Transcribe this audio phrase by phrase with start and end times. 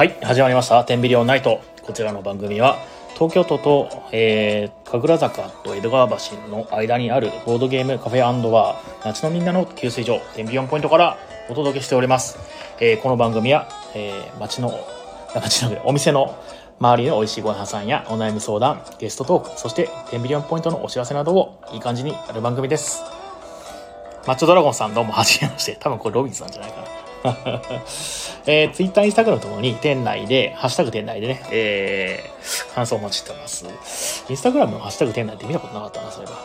[0.00, 0.82] はい、始まりました。
[0.86, 1.60] テンビリオンナイト。
[1.82, 2.78] こちらの番組は、
[3.18, 6.16] 東京都と、えー、神楽坂と江戸川橋
[6.48, 11.18] の間にあるボードゲームカフェバー、街のみんなの給水所、テンビリオンポイントから
[11.50, 12.38] お届けしております。
[12.80, 14.72] えーこの番組は、えー、街の、
[15.34, 16.34] あ街の、お店の
[16.78, 23.02] 周りの美味しいご飯屋さんやお悩み相談、ゲストトーク、そしてテンビリオンポイントのお知らせなどをいい感じにやる番組です。
[24.26, 25.76] マッチョドラゴンさんどうもはじめまして。
[25.78, 26.99] 多分これロビンさんじゃないかな。
[28.46, 33.66] えー、ツイッター、インスタグラムともに店内で、ハッシュタグ店内でね、えー、感想をお待ちしてます。
[34.28, 36.38] インスタグラムのハッシュタグ店内って見たことなかったな、そういえば。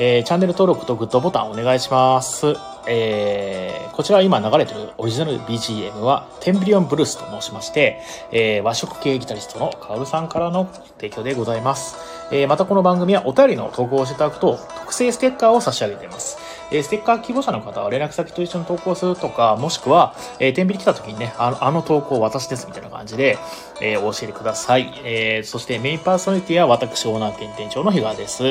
[0.00, 2.54] えー、チャンネル登録とグッドボタンお願いします。
[2.86, 11.96] えー、こちら今流れてるオリジナル BGM は、テンビリオンブルースと申しまして、えー、和食系ギタリストのカオルさんからの提供でございます。
[12.30, 16.38] えー、またこの番組はお便りの投稿をしていただくと、特製ステッカーを差し上げています。
[16.70, 23.38] えーステッカー希望者の方は連絡先と一緒に投稿するとか、もしくは、えー、天秤来た時にね、あの、あの投稿私ですみたいな感じで、
[23.80, 24.92] えーお教えてください。
[25.04, 28.44] えーそしてメインパーソナリティは私、オーナー兼店長の比嘉です。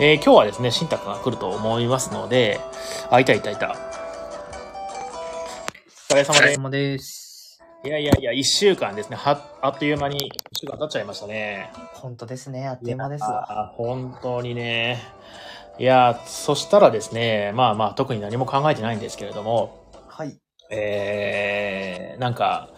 [0.00, 2.60] えー今日はですね、新宅が来ると思いますので、
[3.10, 3.76] あ、いたいたいた。
[6.10, 7.60] お疲れ様です。
[7.84, 9.16] いやいやいや、一週間ですね。
[9.16, 11.70] は、あっという間に一週間経っちゃいましたね。
[11.92, 12.66] 本当ですね。
[12.66, 13.66] あっという間ですわ。
[13.66, 15.00] あ本当にね。
[15.78, 20.36] いや、そしたらですね、まあまあ、特に何も考えてないんですけれども、はい。
[20.70, 22.68] えー、なんか、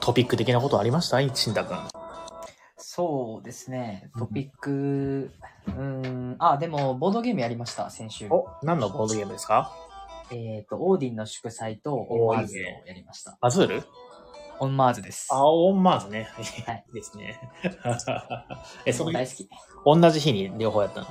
[0.00, 1.18] トピック的なことありました？
[2.76, 4.10] そうですね。
[4.18, 5.32] トピック、
[5.66, 8.28] うーん、あ、でも、ボードゲームやりました、先週。
[8.30, 9.72] お、何のボードゲームですか？
[10.30, 13.36] えっ、と、オーディンの祝祭とオンマーズをやりました。
[13.40, 13.82] アズール？
[14.60, 15.28] オンマーズです。
[15.32, 16.28] あ、オンマーズね。
[16.66, 17.40] はい いいですね。
[18.86, 19.48] え、その大好き。
[19.84, 21.06] 同じ日に両方やったの？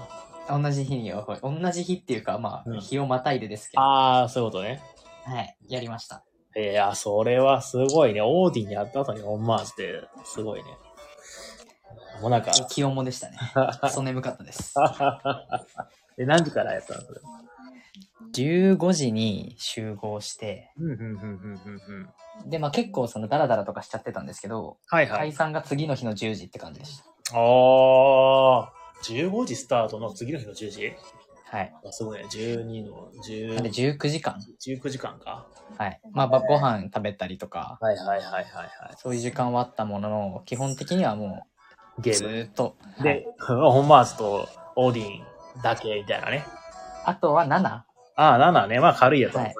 [0.48, 4.81] 同じ日に、同じ日っていうか、まあ、うん日をまたいでですけど、あー、そういうことね。
[5.26, 6.24] はい、やりました。
[6.56, 8.22] いや、それはすごいね。
[8.22, 10.78] オーディンやった後にオンマーズって、すごいね。
[12.22, 13.38] もうなんか、気温もでしたね。
[13.81, 14.76] クソ眠かったです。
[16.20, 17.22] え、何時からやったのそれ
[18.34, 22.50] ？15時に集合して、うん、うん、うん、うん、うんうん。
[22.50, 25.18] で、まあ結構そのダラダラとかしちゃってたんですけど、はいはい。
[25.20, 27.06] 解散が次の日の10時って感じでした。
[27.31, 28.70] あー、
[29.03, 30.94] 15時スタートの次の日の10時？
[31.46, 31.74] はい。
[31.86, 32.25] あすごいね。
[32.31, 35.47] 12の10なんで19時間？19時間か。
[35.78, 36.02] はい。
[36.12, 38.46] まあ、ばご飯食べたりとか、はいはいはいはいはい。
[38.97, 41.46] そういう時間はあったものの、基本的にはも
[41.97, 42.30] う、ずゲーム。
[42.30, 42.75] ーっと。
[42.97, 46.46] はいで、 ホンマーズとオーディンだけみたいなね。
[47.06, 47.81] あとは7。
[48.16, 48.79] ああ、なんだね。
[48.79, 49.53] まあ軽いやつはい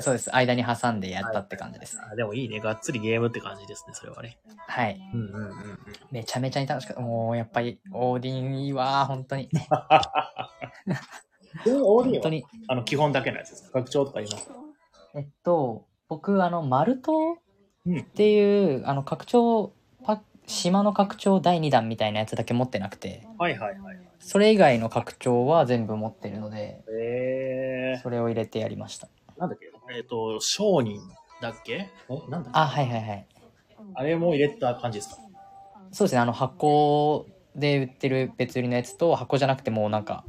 [0.00, 0.34] そうです。
[0.34, 2.02] 間に挟んでやったって感じですね。
[2.10, 2.60] あでもいいね。
[2.60, 4.38] がっつりゲームって感じですね、それはね。
[4.66, 4.98] はい。
[5.12, 5.78] うんうんうんうん。
[6.10, 7.02] めちゃめちゃに楽しかった。
[7.02, 9.48] もう、やっぱり、オーディンいいわー、本当に。
[11.64, 12.48] でもオーディンは。
[12.68, 13.80] あの基本だけのやつですか？
[13.80, 14.54] 拡張とかありますか？
[15.14, 17.12] えっと、僕、あの、マルト
[17.86, 19.72] うんっていう、あの、拡張、
[20.04, 23.98] パ島の拡張第2弾みたいなやつだけ持ってなくて、はいはいはい。
[24.20, 29.08] それ以外の拡張は全部持ってるので、えー、それを入れてやりました。
[29.36, 29.66] なんだっけ？
[29.94, 31.00] えっ、と、商人
[31.40, 31.90] だっけ？
[32.08, 32.58] えなんだっけ？
[32.58, 33.26] あ、はいはいはい。
[33.94, 35.22] あれも入れた感じですか？
[35.92, 37.26] そうですね、あの箱
[37.56, 40.24] で売ってる別売りのやつと箱じゃなくてもうなんか、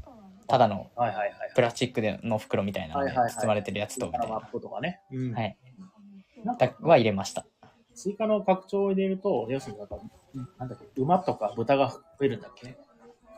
[0.48, 1.32] ただのはいはいはい。
[1.54, 4.28] プラスチックでの袋みたいなのではいはいはい包まれてるやつとみたいな。
[4.36, 5.02] マップとかね。
[5.12, 5.58] うんはい。
[6.44, 7.46] なんかだは入れました。
[7.94, 9.98] 追加の拡張を入れると、要するになんか、
[10.58, 12.78] なんだっけ、馬とか豚が増えるんだっけ？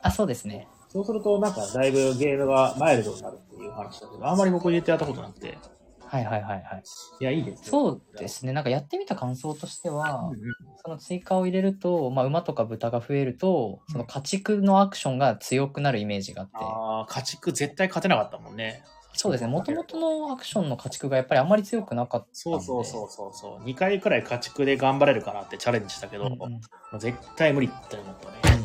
[0.04, 0.68] あ、そうですね。
[0.92, 5.58] そうすると、なんか、だいぶゲームがマイルドになるっていう話だけど、あんまり僕入れてやったことなくて。
[6.02, 6.84] はいはいはいはい。
[7.22, 7.70] いや、いいですね。
[7.70, 8.52] そうですね。
[8.52, 10.38] なんかやってみた感想としてはうん、うん
[10.84, 18.84] その追加を入れると、まあ馬とか豚が増えると、その家畜のアクションが強くなるイメージがあって、ああ、家畜絶対勝てなかったもんね。
[19.14, 19.48] そうですね。
[19.50, 22.34] もともとのアクションの家畜がやっぱりあんまり強くなかったんで。
[22.34, 23.64] そうそうそうそうそう。
[23.64, 28.61] 2回くらい家畜で頑張れるかなってチャレンジしたけど、うんうん絶対無理って思ったね。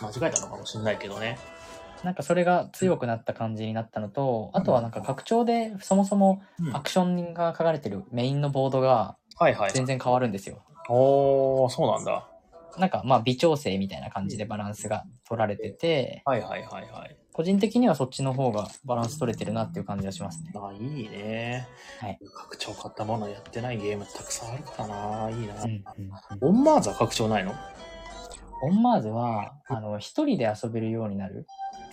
[0.00, 1.38] 間違えたのかもしれないけどね。
[2.02, 9.16] なんかそれが強くなった感じになったのと、あとはなんか拡張でそもそもうんアクションが書かれてるメインのボードが。
[9.72, 10.62] 全然変わるんですよ。
[10.88, 12.28] おー、そうなんだ。
[12.78, 17.16] なんかまあ微調整みたいな感じでバランスが取られてて、はいはいはいはい。
[17.32, 20.52] 個人的にはそっちの方がバランス取れてるなっていう感じがしますね。
[20.54, 21.66] あいいね。
[22.00, 22.18] はい。
[22.32, 25.30] 拡張買ったものやってないゲームたくさんあるからな。
[25.30, 25.62] いいな。
[25.64, 25.84] うんうん
[26.40, 27.54] オンマーズは拡張ないの？
[28.62, 31.46] オンマーズは、あの、一人で遊べるようになる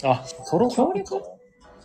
[0.04, 1.22] あ、ソロ協力？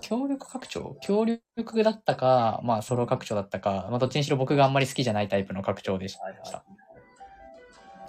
[0.00, 0.96] 協力拡張？
[1.00, 6.24] 協力だったか、まあソロ拡張だったか、まあどっちにしろ僕があんまり好きじゃないタイプの拡張でした。
[6.24, 6.62] はいはい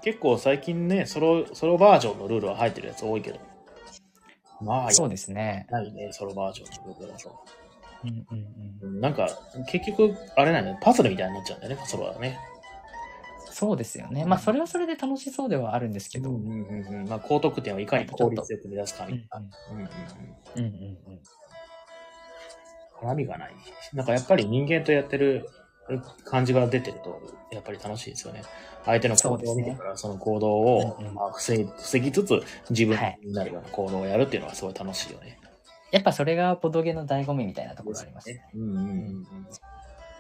[0.04, 3.40] 結構最近ね、ソロ、ソロバージョンのルールは入ってるやつ多いけど。
[4.62, 5.68] まあ、そうですね。
[5.70, 7.36] ないね、ソロバージョンのルールだと。
[8.06, 8.26] うんうん
[8.82, 8.96] うん。
[8.96, 9.28] うんなんか、
[9.68, 12.38] 結局、あれなんだよ、パズルみたいになっちゃうんだよね、ソロはね。
[13.60, 14.24] そうですよね。
[14.24, 16.30] まあ、それはそれで楽しそうではあるんですけど。
[16.30, 17.10] うんうんうんうん。
[17.10, 19.42] まあ、高得点をいかに効率よく目指すかみたいな。
[19.72, 19.88] うんうんうん。
[19.88, 21.20] うんうんうん。
[23.12, 23.56] 絡みがない。
[23.94, 25.50] なんかやっぱり人間とやってる
[26.24, 27.20] 感じが出てると、
[27.50, 28.44] やっぱり楽しいですよね。
[28.86, 35.40] 相手の行動を見てから、その行動を、まあ、防ぎ防ぎつつ、自分はいになるような行動をやるっていうのはすごい楽しいよね。
[35.90, 38.46] やっぱそれがボドゲの醍醐味みたいなところありますね。
[38.54, 39.28] うんうんうんうん。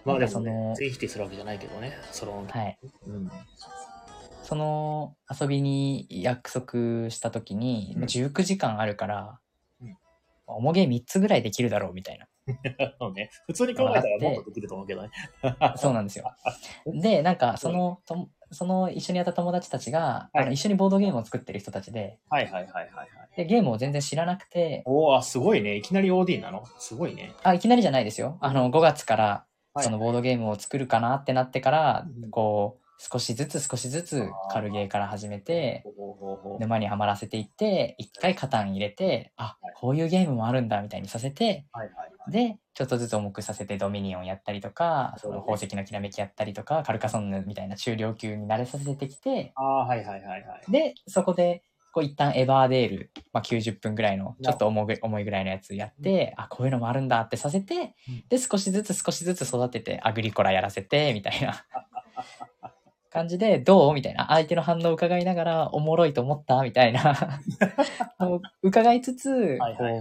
[0.08, 1.98] まあでも、否定するわけじゃないけどね。
[2.12, 2.80] その、はい。
[3.06, 3.30] うん。
[4.44, 9.40] その遊びに約束した時に、うんもう19時間あるから、
[9.82, 9.98] うん
[10.50, 12.26] おもげ3つぐらいできるだろうみたいな。
[12.98, 13.30] そうね。
[13.48, 15.10] 普通に考えたらもっとできると思うけどね。
[15.76, 16.34] そうなんですよ。
[16.86, 23.10] で、なんか、その、とその一緒にやった友達たちが、はいあの一緒にボードゲームを作ってる人たちで、はいはいはいはいはい。
[23.36, 25.76] で、ゲームを全然知らなくて、おー、あすごいね。
[25.76, 26.64] いきなり OD なの？
[26.80, 27.34] すごいね。
[27.44, 28.38] あ、いきなりじゃないですよ。
[28.40, 29.47] あの、5月から、はい
[29.82, 35.86] そのボードゲームを作るかなってなってからうん、こう、少しずつ少しずつ軽ゲーから始めて、
[36.60, 41.66] 沼にはまらせていって、一回カタン入れて、あはい、こういうゲームもあるんだみたいにさせて。
[42.30, 50.72] で、ちょっとずつ重くさせてドミニオンやったりとか、その宝石のきらめきやったりとか、カルカソンヌみたいな中量級に慣れさせてきて、ああ、はいはいはいはい。
[50.72, 61.66] で、そこで、こう一旦エバーデール、まあ、90分ぐらいの、ちょっと重い重いぐらいのやつやって、あ、こういうのもあるんだってさせてうん、で、少しずつ少しずつ育てて、アグリコラやらせて、みたいな。
[63.10, 63.94] 感じで、どう？
[63.94, 66.62] みたいな、相手の反応を伺いながら、おもろいと思った？
[66.62, 67.42] みたいな、
[68.20, 69.58] を伺いつつ、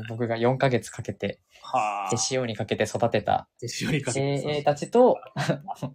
[0.08, 2.10] 僕が4ヶ月かけて、はあ。
[2.10, 3.48] 手塩にかけて育てた。
[3.58, 5.18] 精鋭たちと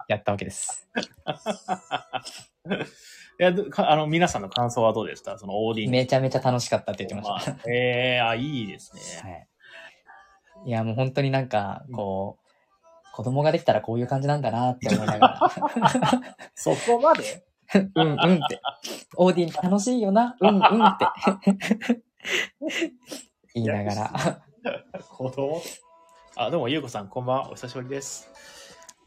[0.07, 0.89] やったわけです。
[3.39, 5.37] いや、あの、皆さんの感想はどうでした？
[5.39, 7.51] その OD めちゃめちゃ楽しかったって言ってました。
[7.51, 9.29] まあええあ、いいですね。
[9.29, 9.47] はい。
[10.67, 15.39] いや、もう本当になんか、こう、子供ができたらこういう感じなんだなって思いながら、
[16.55, 17.43] そこまで？
[17.95, 18.61] うんうんって、
[19.15, 21.07] オーディン楽しいよな、うんうんって、
[23.55, 24.41] 言いながら、
[25.09, 25.61] 子供？
[26.35, 27.51] あ、どうも、ゆうこさん、こんばんは。
[27.51, 28.30] お久しぶりです。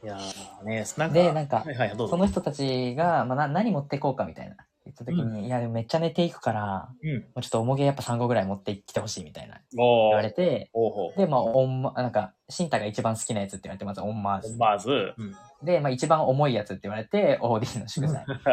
[0.05, 2.09] いやーね、なんか、でなんかはいはい、どうぞ。
[2.09, 7.21] その人たちが、まあ、な何持ってこうかみたいな言った時に、いや、でもめっちゃ寝ていくから、うん。
[7.21, 10.71] もうちょっと重げやっぱ3個ぐらい持ってきてほしいみたいなお言われて。
[11.17, 14.57] で、まあ、オンマ、なんか、シンタが一番好きなやつって言われて、まずオンマーズ。
[14.59, 15.35] まず、うん。
[15.63, 18.25] で、まあ一番重いやつって言われて、オーディンの祝祭。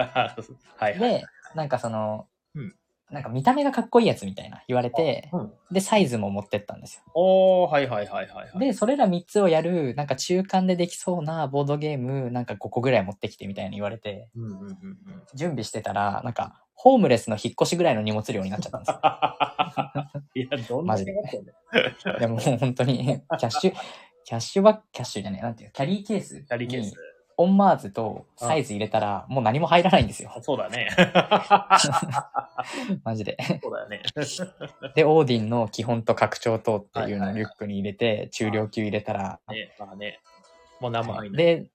[0.78, 1.00] はいはい。
[1.00, 2.76] で、なんかその、うん
[3.12, 5.52] なんか見た目がかっこいいやつみたいな言われて、うん。
[5.72, 7.04] で、サイズも持ってったんですよ。
[7.14, 8.60] おー、はいはいはいはいはい。
[8.60, 14.78] で、それら3つをやる、なんか中間でできそうなボードゲーム、なんか5個ぐらい持ってきてみたいに言われて、うんうんうんうん。
[15.36, 19.02] 準備してたら、なんか、ホームレスの引っ越しぐらいの荷物量になっちゃったんですよ。
[20.36, 23.74] いや、どんなマジで手がかってんだよでももう本当に、キャッシュ、
[24.24, 26.46] キャッシュバック、キャッシュじゃない、なんていうのキャリーケースに。
[26.46, 26.96] キャリーケース。
[27.42, 30.32] オンマーズとサイズ入れたら、もう何も入らないんですよ。
[30.42, 30.90] そうだね。
[33.04, 33.38] マジで。
[33.62, 34.04] そうだよね。
[34.96, 40.20] で、オーディンの基本と拡張とっていうのをリュックに入れて、中量級入れたら、ね、まあね。
[40.80, 41.46] もう何も入んない。
[41.46, 41.70] で、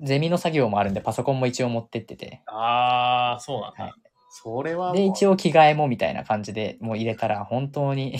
[0.00, 3.84] ゼミの作業もあるんで、パソコンも一応持ってってて、ああ、そうなんだ。
[3.84, 3.92] はい
[4.34, 4.92] それは。
[4.92, 8.16] で、一応着替えもみたいな感じで、もう入れたら、本当に、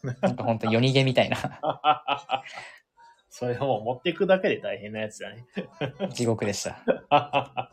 [0.22, 1.36] なんか本当に夜逃げみたいな、
[3.30, 5.46] それを持っていくだけで大変なやつだね。
[6.12, 6.82] 地獄でした。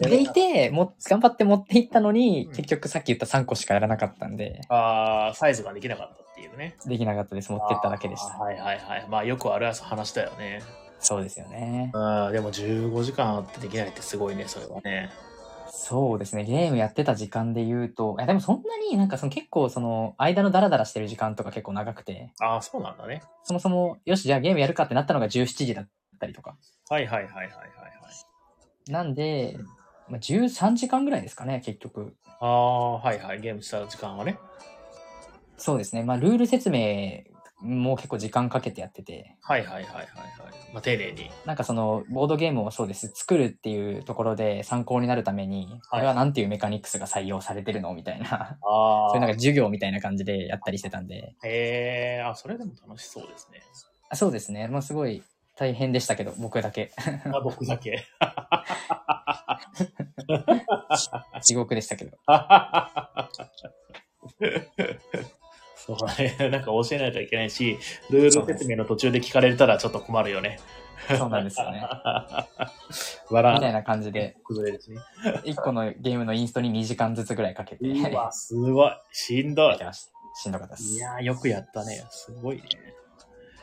[0.00, 6.76] でいて、も頑張って持っていったのにうん、結局さっき言った3個しかやらなかったんで、ああ、サイズができなかったっていうね。
[6.86, 7.52] できなかったです。
[7.52, 8.38] 持ってっただけでした。
[8.38, 9.06] はいはいはい。
[9.08, 10.62] まあよくある話だよね。
[10.98, 11.90] そうですよね。
[11.94, 15.10] うん、でも15時間あってできないってすごいね、それはね。
[15.78, 16.44] そうですね。
[16.44, 23.22] ゲームやってた時間で言うと、いやでもそんなになんかその結構その間のダラダラしてる時間とか結構長くて、ああ、そうなんだね。
[23.44, 26.56] そもそも、よし、じゃあゲームやるかってなったのが17時だったりとか。
[26.88, 27.66] はいはいはいはいはいは
[28.88, 28.90] い。
[28.90, 29.72] なんでうん、ま
[30.12, 32.16] あ、13時間ぐらいですかね、結局。
[32.40, 33.40] ああ、はいはい。
[33.40, 34.38] ゲームした時間はね。
[35.58, 36.02] そうですね。
[36.04, 37.24] まあ、ルール説明
[37.60, 40.06] も結構時間かけてやってて、はいはいはいはいはい。
[40.72, 41.30] まあ丁寧に。
[41.44, 43.10] なんかその、ボードゲームをそうです。
[43.14, 49.10] 作るっていうところで参考になるために、これはなんていうメカニクスが採用されてるのみたいな、ああ。
[49.10, 53.62] そういうなんか授業みたいな感じでやったりしてたんで、へえ、あ、それでも楽しそうですね。
[54.08, 54.68] あそうですね。
[54.68, 55.22] まあ、すごい
[55.56, 56.92] 大変でしたけど、僕だけ。
[57.32, 58.06] あ僕だけ。
[61.42, 62.18] 地獄でしたけど。
[65.86, 66.36] そうだね。
[66.50, 67.78] なんか教えないといけないし、
[68.10, 70.58] ルール説明の途中で聞かれたらちょっと困るよね。
[71.16, 71.86] そうなんですよね。
[73.30, 74.98] 笑みたいな感じで、崩れるしね。
[75.44, 78.92] 1個のゲームのインストに2時間ずつぐらいかけて、うわ、すごい。
[79.12, 79.78] しんどい
[80.34, 80.96] しんどかったです。
[80.96, 82.04] いや、よくやったね。
[82.10, 82.62] すごい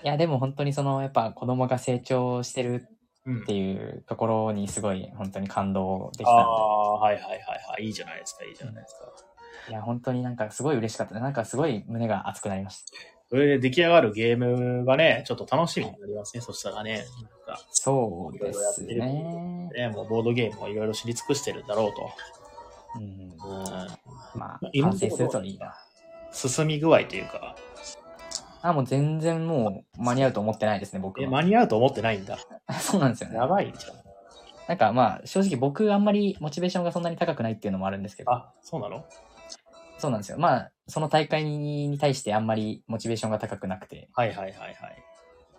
[0.04, 0.18] ね。
[0.18, 2.88] でも本当にその、やっぱ子供が成長してる
[3.26, 6.46] うんっていうところにすごい本当に感動できあたんあ、
[7.00, 7.40] はいはいはい
[7.70, 7.86] はい。
[7.86, 9.33] いいじゃないですか、いいじゃないですか。
[9.68, 9.72] で。
[9.72, 11.20] いや、本当になんかすごい嬉しかった。
[11.20, 12.92] なんかすごい胸が熱くなりました。
[13.30, 17.04] それで出来上がるゲームがね、ちょっと楽しみになりますね、そしたらね。
[17.48, 19.70] なんかそうですね。
[19.76, 22.12] ね、もうボードゲームもいろいろ知り尽くしてるだろうと。
[22.96, 23.04] うん。
[23.04, 24.40] うん。
[24.40, 25.74] まあ、完成するといいな。
[26.32, 27.56] 進み具合というか、
[28.62, 31.20] あ、もう全然もう間に合うと思ってないですね、僕。
[31.22, 32.38] 間に合うと思ってないんだ。
[32.80, 33.36] そうなんですよね。
[33.36, 33.96] やばいじゃん。
[34.68, 39.06] なんかまあ、正直僕あんまりモチベーションがそんなに高くないっていうのもあるんですけど、あ、そうなの？
[40.04, 40.38] そうなんですよ。
[40.38, 44.76] まあ、その大会に対してあんまりモチベーションが高くなくて、はいはいはいはい。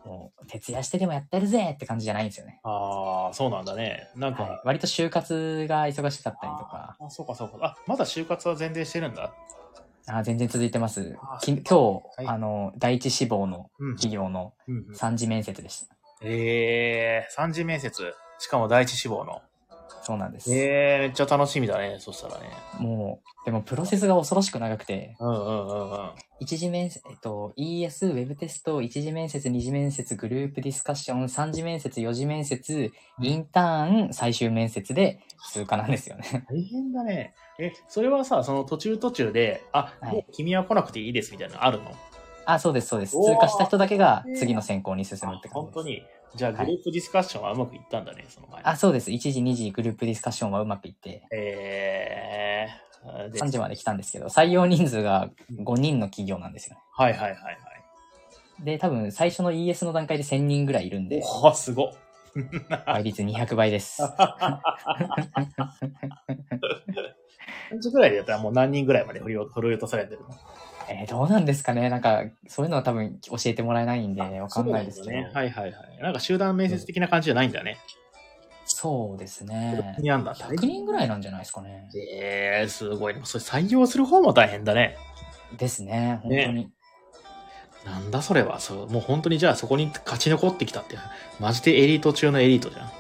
[0.04, 2.60] もう、徹夜してでもやってるぜって感じじゃないんですよね。
[2.62, 4.10] ああ、そうなんだね。
[4.16, 7.56] なんか、はい、割と就活が忙しかったりとか、あ、そうかそうか。
[7.62, 9.32] あ、まだ就活は全然してるんだ？
[10.06, 11.38] あ全然続いてますあ。
[11.40, 11.74] き今日、
[12.18, 13.96] はいあの、第一志望のうん。
[13.96, 15.96] 企業のうんうん三次面接でした。
[16.22, 18.14] ええー、三次面接。
[18.38, 19.40] しかも第一志望の。
[20.04, 20.54] そうなんです。
[20.54, 21.96] ええー、めっちゃ楽しみだね。
[21.98, 22.50] そしたらね。
[22.78, 26.10] もう、でもプロセスが恐ろしく長くて、うんうんうんうん。
[26.40, 35.20] 一次面接、えっと、ES、ウェブテスト、一次面接、二次面接、グループディスカッション、三次面接、四次面接、インターン、最終面接で
[35.52, 36.44] 通過なんですよね。
[36.50, 37.34] 大変だね。
[37.58, 41.92] え、それはさ、その途中途中で、あ、はいもう君は来なくていいですみたいなのあるの？
[42.46, 43.12] あ、そうです、そうです。
[43.12, 45.74] 通過した人だけが次の選考に進むって感じです。
[45.74, 46.02] 本当に。
[46.36, 48.66] じゃあ、グはいループディスカッションはうまくいったんだね、その前に。
[48.66, 49.10] あ、そうです。
[49.10, 56.82] 一次、二次、グループディスカッションはうまくいって、えー、で3時まで来たんですけど、採用人数が5人の企業なんですよね。
[56.92, 58.64] はいはいはいはい。
[58.64, 61.92] で、多分最初の ES の段階で1000人ぐらいいるんで、おー、すごっ。
[62.86, 64.02] 倍率200倍です。
[67.70, 70.28] 何時ぐらいでやったらもう何人ぐらいまで振り落とされてるの？
[70.88, 71.88] えーどうなんですかね？
[71.88, 75.10] なんか、そういうのは多分教えてもらえないんで、わかんないですけど。
[75.12, 75.30] ね。
[75.32, 75.98] はいはいはい。
[76.02, 77.78] なんか集団面接的な感じじゃないんだね。
[78.66, 79.96] そうですね。
[79.98, 81.88] にあんだ100人ぐらいなんじゃないですかね。
[81.94, 83.14] ええー、すごい。
[83.24, 84.96] それ採用する方も大変だね。
[85.58, 86.70] ですね、本当に。
[87.84, 88.60] なんだそれは。
[88.60, 90.96] そう、もう本当にじゃあそこに勝ち残ってきたって。
[91.38, 92.90] マジでエリート中のエリートじゃん。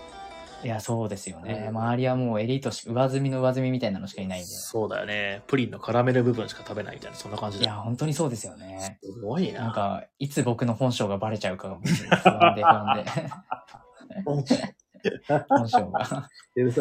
[0.64, 1.64] いや、そうですよね。
[1.68, 4.48] うん周りはもうエリートし、上積みの上積みみたいなのしかいないんで。
[4.48, 5.42] そうだよね。
[5.46, 7.72] プリンのカラメル部分しか食べないみたいな、そんな感じだよ。
[7.72, 8.98] いや、本当にそうですよね。
[9.02, 9.60] すごいな。
[9.62, 13.04] なんか、いつ僕の本性がバレちゃうかが僕不安で不安で。
[15.48, 15.90] 本性が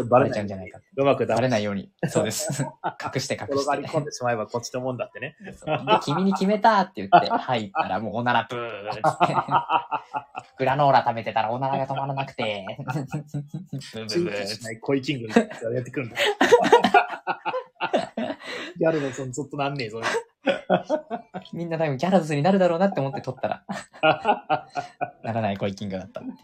[0.03, 0.79] ババレちゃうんじゃないか。
[0.97, 1.91] うまくバだレないように。
[2.07, 2.63] そうです。
[3.15, 5.35] 隠して隠転がり込んしでしまえばこっちのもんだってね。
[5.43, 5.53] で、
[6.03, 9.01] 君に決めたって言って、 入ったらもうおならブーって。
[10.57, 12.65] グラノーラ食べてたらおならが止まらなくて。
[13.71, 16.17] ブーブーブーない恋キングがやってくるんだ。
[18.77, 20.01] ギャルのそのずっとなんねえぞ。
[21.53, 23.65] みんな多分ギャラドスになるだろうなって思って撮ったら、
[25.23, 26.21] ならない恋キングだった。
[26.21, 26.35] っていう。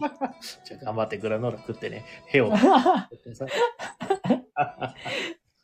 [0.63, 2.51] じゃあ頑張ってグラノーラ食ってね、 ヘを。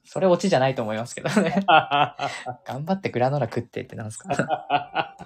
[0.04, 1.64] それオチじゃないと思いますけどね。
[1.68, 5.18] 頑張ってグラノーラ食ってってなんですか。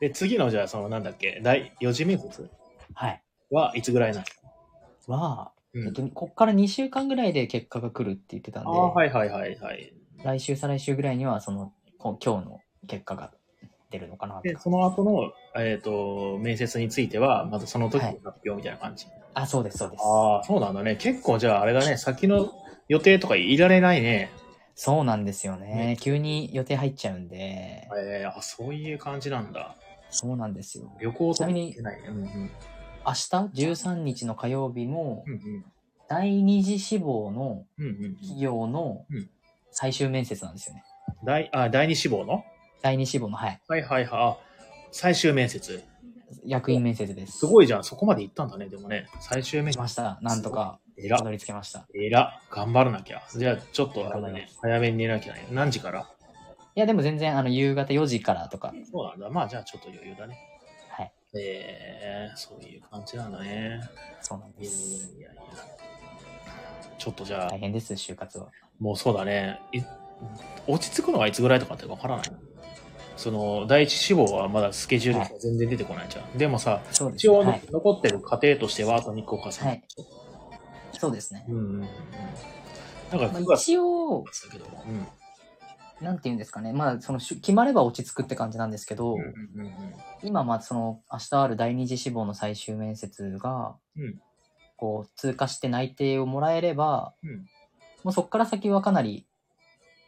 [0.00, 2.50] で、次のじゃあそのなんだっけ、第4次面接？
[2.94, 3.22] はい。
[3.50, 3.82] はい。
[3.82, 4.12] つぐらい。
[4.12, 4.24] な
[5.08, 7.32] のは、うんえっと、こっから2週間ぐらい。
[7.32, 9.10] で結果が来るって言ってたんで、ああ、はい。
[9.10, 9.28] はい。
[9.28, 9.56] はい。
[9.56, 9.92] はい。
[10.24, 13.30] 来週、再来週ぐらいには、その、こ今日の結果が
[13.90, 19.06] 出るのかなで、その後の、えっ、と、面接については、まずその時のはい発表みたいな感じ。
[19.34, 20.00] あ、そうです、そうです。
[20.02, 20.96] ああ、そうなんだね。
[20.96, 22.50] 結構じゃああれだね、先の
[22.88, 24.30] 予定とかいられないね。
[24.74, 25.74] そうなんですよね。
[25.74, 29.76] ね急に予定入っちゃうんで、えー、あ、そういう感じなんだ。
[30.08, 30.90] そうなんですよ。
[31.00, 32.08] 旅行とか行けないね。
[32.08, 32.50] うんうん。
[33.06, 35.64] 明日、13日の火曜日もう、ん
[36.08, 37.86] 第二次志望のうん。
[37.86, 38.16] うんうん。
[38.16, 39.28] 企業のうん
[39.74, 40.84] 最終面接なんですよね。
[41.24, 42.44] 第、あ、第二志望の？
[42.80, 43.60] 第二志望の、はい。
[43.66, 44.20] はいはいはい。
[44.22, 44.36] あ
[44.92, 45.82] 最終面接。
[46.46, 47.38] 役員面接です。
[47.38, 47.84] すごいじゃん。
[47.84, 48.68] そこまで行ったんだね。
[48.68, 49.78] でもね、最終面接。
[49.78, 50.18] 来ました。
[50.22, 51.24] なんとか、えらた。
[51.24, 51.88] どり着けました。
[51.92, 52.40] えら。
[52.50, 53.22] 頑張らなきゃ。
[53.36, 54.48] じゃあ、ちょっとね。
[54.62, 55.48] 早めに寝なきゃね。
[55.50, 56.08] 何時から？
[56.76, 59.30] いや、でも全然、あの、夕方4時からとか、そうなんだ。
[59.30, 60.38] まあ、じゃあちょっと余裕だね。
[60.90, 61.12] はい。
[61.36, 63.80] えー、そういう感じなんだね。
[64.20, 65.12] そうなんです。
[65.18, 65.42] やいやいや。
[66.98, 68.48] ちょっとじゃあ大、変です、就活は。
[68.78, 69.60] もうそうだね。
[69.72, 69.80] い
[70.66, 72.26] 落ち着くのはいつぐらいとかってわからない
[73.16, 76.38] その、第一志望はまだスケジュールが全然出てこないじゃん。
[76.38, 76.80] でもさ、
[77.14, 77.62] 一応、はい。
[77.70, 79.66] 残ってる過程としてはあと2個かさ。
[79.66, 79.84] はい
[80.96, 81.44] そうですね。
[81.48, 81.80] うんうんうん。
[81.80, 81.96] なんか
[83.18, 84.24] まあ9月一応。
[84.86, 85.06] うん。
[86.04, 86.72] なんて言うんですかね。
[86.72, 89.16] まあ、その、し決まれば落ち着くって感じなんですけど、
[90.22, 94.20] 今、まあ、その、明日ある第二次志望の最終面接が、うん
[94.76, 97.46] こう、通過して内定をもらえれば、うん
[98.04, 99.26] もうそこから先はかなり、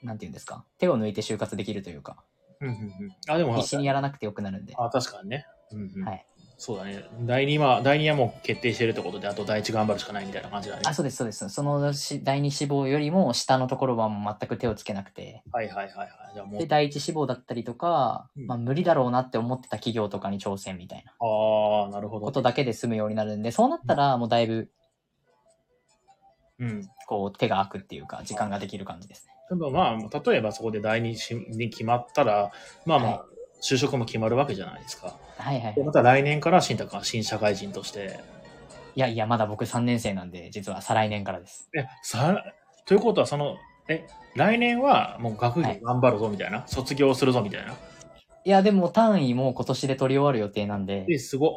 [0.03, 0.65] なんて言うんですか。
[0.79, 2.23] 手を抜いて就活できるというか、
[2.61, 2.77] うんうんう
[3.09, 3.17] ん。
[3.29, 4.75] あ、でも、必死にやらなくてよくなるんで。
[4.77, 5.47] あ、確かにね。
[5.73, 6.05] うんうん。
[6.05, 6.27] はい。
[6.59, 7.05] そうだね。
[7.27, 10.83] 第2は、第2はもう決定してるってことで、あと第1頑張るしかないみたいな感じだね。
[10.87, 11.49] あ、そうです、そうです。
[11.51, 15.43] そのし第二志望よりも下のところはもう全く手をつけなくて。
[15.53, 16.09] はいはいはいはい。
[16.33, 22.27] じゃあもうで、、第一志望だったりとか、うんまあ無理だろうなって思ってた企業とかに挑戦みたいなああ、なるほど。
[22.27, 24.71] ことだけで済むようになるんで、そうなったらもうだいぶ、
[26.59, 26.89] うん。
[27.07, 29.35] こう手が空くっていうか、時間ができる感じですね。
[29.51, 32.51] でもまあ、例えばそこで第2しに決まったら、
[32.85, 33.21] まあまあ、はい
[33.63, 35.17] 就職も決まるわけじゃないですか。
[35.39, 35.83] はいはいで、。
[35.83, 38.21] また来年から新太君は新社会人として、
[38.95, 41.71] いやいや、まだ僕3年生なんで、実は再来年からです。
[41.75, 42.45] え、さ、
[42.85, 43.57] ということはその、
[43.89, 47.73] え、来年はもう学業頑張るぞみたいな、卒業するぞみたいな？
[47.73, 47.77] い
[48.51, 51.51] や、でも単位も今年で取り終わる予定なんで、え、すごっ。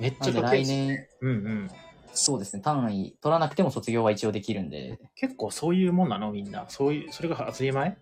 [0.00, 1.70] めっちゃかっこいい年、うんうん。
[2.16, 6.64] そうですね、単位取らなくても卒業は一応できるんで、結構そういうもんなのみんな。
[6.68, 7.96] そういう、それが当たり前？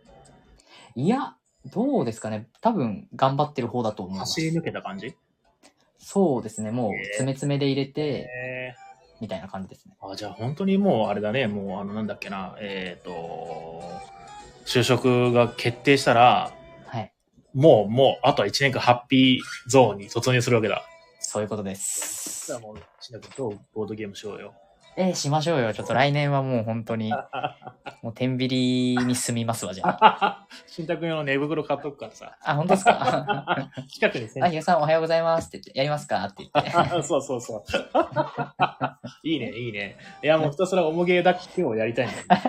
[0.94, 1.34] いや、
[1.66, 4.40] どうですかね、多分頑張ってる方だと思います。
[4.40, 5.14] 走り抜けた感じ？
[5.98, 8.74] そうですね、もう詰め詰めで入れて、え
[9.20, 9.96] みたいな感じですね。
[10.00, 13.82] ー、あ、じゃあ本当にもうあれだね、もうあのなんだっけな、えっ、と、
[14.66, 16.52] 就職が決定したら、
[16.86, 17.12] はい。
[17.52, 20.82] もう、もう、あとは1年間ハッピーゾーンに突入するわけだ。
[21.34, 22.58] そういうことですじゃあ。
[22.60, 24.54] もう、しなくとボードゲームしようよ。
[24.96, 25.74] えーしましょうよ。
[25.74, 27.12] ちょっと来年はもう本当に、
[28.02, 30.46] もう天秤に住みますわ、じゃあ。
[30.68, 32.38] 新宅用の寝袋買っとくからさ。
[32.44, 33.68] あ、本当ですか？
[33.90, 36.22] 近くにセンあ、ひがさんおはようございますって言って、やりますか？
[36.26, 36.70] って言って。
[37.02, 37.64] そうそうそう。
[39.24, 39.96] いいね、いいね。
[40.22, 42.42] いや、もうひたすら重ゲーだけをやりたいんだよね。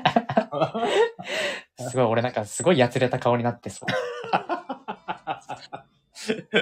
[1.89, 3.89] すごい、俺なんかすごいやつれた顔になってそう。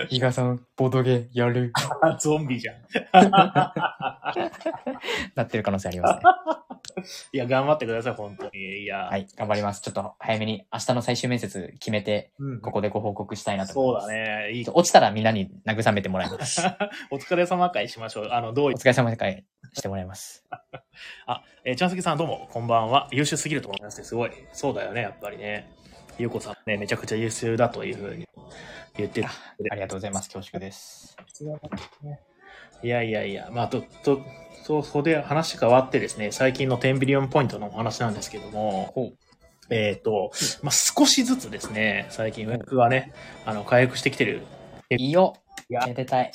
[0.09, 1.71] ひがさん、ボードゲーやる。
[2.19, 2.75] ゾンビじゃん。
[5.35, 6.21] なってる可能性ありますね。
[7.33, 8.83] いや、頑張ってください、本当に。
[8.83, 9.81] いや、はい、頑張ります。
[9.81, 14.07] ちょっと早めに明日の最終面接決めて、うん、ここでご報告したいなとそう思います。
[14.07, 14.51] だね。
[14.51, 14.65] いい。
[14.69, 16.61] 落ちたらみんなに慰めてもらいます。
[17.09, 18.29] お疲れ様会しましょう。
[18.31, 20.45] あの、どういお疲れ様で会してもらいます。
[21.65, 23.07] えー、ちゃんすけさんどうも、こんばんは。
[23.11, 24.05] 優秀すぎると思いますね。
[24.05, 24.31] すごい。
[24.51, 25.71] そうだよね、やっぱりね。
[26.19, 28.27] ゆうこさんね、めちゃくちゃ優秀だというふうに
[28.97, 29.29] 言ってた。
[29.29, 30.29] ありがとうございます。
[30.29, 31.17] 恐縮です。
[32.83, 34.21] いやいやいや、まあ、と、と、
[34.63, 39.13] そう、そこで話変わってですね、最近の10ビリオンポイントのお話なんですけども。
[39.69, 43.13] えっ、と、まあ、少しずつですね、最近予約がね、
[43.45, 44.43] あの、回復してきてる。
[44.89, 45.33] いいよ。
[45.69, 46.31] いやめでたい。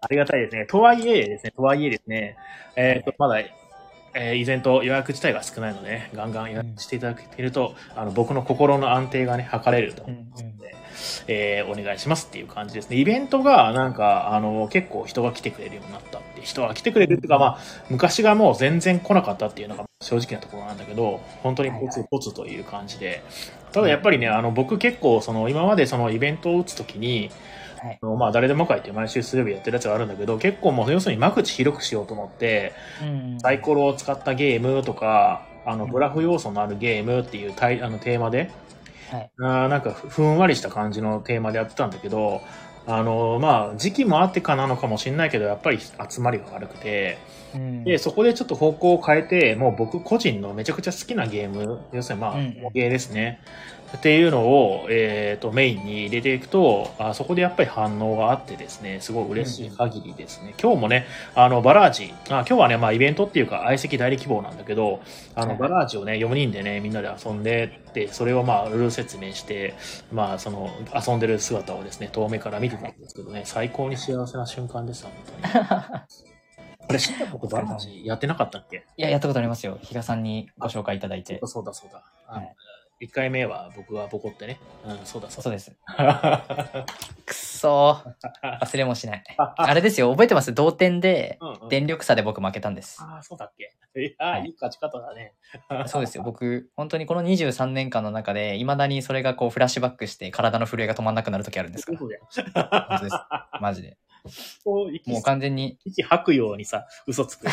[0.00, 0.66] ありがたいですね。
[0.66, 2.36] とはいえですね、とはいえですね、
[2.76, 10.62] えっ、と、まだ、えー依然と予約自体が少ないので、ね、ガンガン予約していただけると、あの、僕の心の安定がね、図れるとうんうん
[11.26, 12.96] えーお願いしますっていう感じですね。
[12.96, 17.58] イベントが、なんか、あの、結構人が来てくれるようになったって、人が来てくれるっていうか、まあ、
[17.90, 23.22] 昔がもう全然来なかったっていうのが正直なところなんだけど、本当にポツポツという感じで。
[23.72, 27.30] ただやっぱりね、あの、僕結構、その、今までそのイベントを打つときに、
[27.82, 27.98] はい。
[28.18, 38.50] まあ、誰でも会って毎週水曜日やってるやつがあるんだけど、結構もう、要するに間口広くしようと思って、うんサイコロを使ったゲームとか、あの、うんグラフ要素のあるゲームっていうタイあのテーマで、
[39.12, 39.30] はい。
[39.40, 42.40] あーなんかふふんわりした感じのテーマでやってたんだけど、
[42.86, 47.18] あの、まあ、時期もあってかなのかもしれないけど、やっぱり集まりが悪くて、
[47.54, 47.84] うん。
[47.84, 53.40] で、そこでちょっと方向を変えて、もう僕個人のめちゃくちゃ好きなゲーム、要するにまあ、うんゲーですね。
[53.96, 60.54] っていうのを、えっ、と、メインに入れていくと、あそこでやっぱり反応があってですね、すごい嬉しい限りですね。
[60.60, 65.00] 今日もね、あの、バラージ、あ今日はね、まあ、イベントっていうか、相席代理希望なんだけど、
[65.34, 69.74] あの、はいバラージをね、4人でね、みんなで遊んでって、それをまあ、ルール説明して、
[70.10, 75.66] まあ、その、遊んでる姿をですね、遠目から見てたんですけどね、最高に幸せな瞬間でした、本当に。
[76.88, 78.84] あれ、知ったことバラージやってなかったっけ？
[78.96, 79.78] いや、やったことありますよ。
[79.82, 81.38] 比嘉さんにご紹介いただいて。
[81.44, 82.02] そうだそうだ。
[82.26, 82.56] はい
[83.02, 84.60] 1回目は僕がボコってね。
[84.86, 85.76] うん、そうだそうそうです。
[85.98, 86.44] だ。
[87.26, 88.58] くっそー。
[88.60, 89.24] 忘れもしない。
[89.36, 90.54] あれですよ、覚えてます？
[90.54, 93.02] 同点で、うんうん電力差で僕負けたんです。
[93.02, 93.72] ああ、そうだっけ？
[94.00, 95.34] いや、はいいい勝ち方だね。
[95.86, 96.22] そうですよ。
[96.22, 101.98] 僕、本当にこの23年間の中で、未だにそれがこうフラッシュバックして体の震えが止まんなくなる時あるんですから。
[101.98, 102.08] 本
[102.98, 103.16] 当です。
[103.60, 103.98] マジで。
[104.64, 107.46] こう息もう完全に、息吐くようにさ、嘘つく。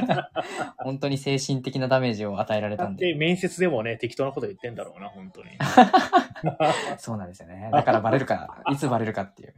[0.78, 3.12] 本当に精神的なダメージを与えられたんで。
[3.12, 5.50] で、面接でもね、適当なこと言ってんだろうな、本当に。
[6.98, 7.70] そうなんですよね。
[7.72, 9.54] だからバレるか、いつバレるかっていう。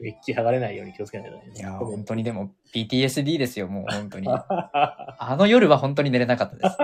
[0.00, 1.42] めっちゃ剥がれないように気をつけないとね。
[1.54, 4.28] いやー、本当にでも PTSD ですよ、もう本当に。
[4.28, 6.76] あの夜は本当に寝れなかったです。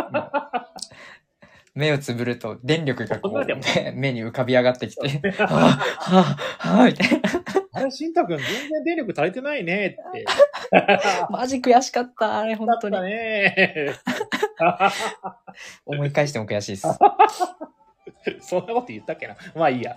[1.75, 7.62] 目をつぶると電力がこう、目に浮かび上がってきて、はぁ、はぁ、はぁ、みたいな。
[7.75, 10.25] あれ、しんたくん全然電力足りてないねって。
[11.31, 13.01] マジ悔しかった、あれ本当に。
[13.03, 13.95] ね。
[15.87, 16.89] 思い返しても悔しいです。
[18.41, 19.37] そんなこと言ったっけな。
[19.55, 19.97] まあいいや。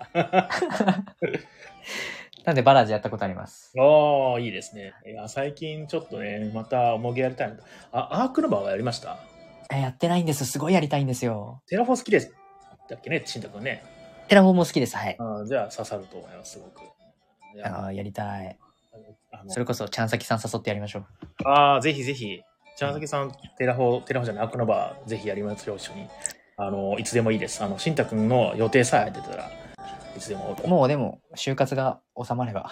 [2.44, 3.72] なんでバラージやったことあります。
[3.78, 4.94] ああ、いいですね。
[5.06, 7.62] いや、最近ちょっとね、また模擬やりたいなと。
[7.92, 9.18] あ、アークノバはやりました？
[9.74, 10.46] え、やってないんです。
[10.46, 11.60] すごいやりたいんですよ。
[11.68, 12.32] テラフォー好きです。
[12.88, 13.82] だっけね、しんたくんね。
[14.28, 14.96] テラフォーも好きです。
[14.96, 15.16] はい。
[15.18, 16.80] あーじゃあ刺さると思います、すごく。
[17.64, 18.58] あーやりたい。
[19.48, 21.04] それこそ、ちゃんさきさん誘ってやりましょう。
[21.44, 22.40] ああ、ぜひぜひ。
[22.76, 26.08] ちゃんさきさん、テラフォー、テラフォーじゃない、アークノバぜひやりますよ、一緒に。
[26.56, 27.62] あの、いつでもいいです。
[27.62, 29.50] あの、しんたくんの予定さえ出てたら、
[30.16, 30.56] いつでも。
[30.66, 32.70] もうでも、就活が収まれば。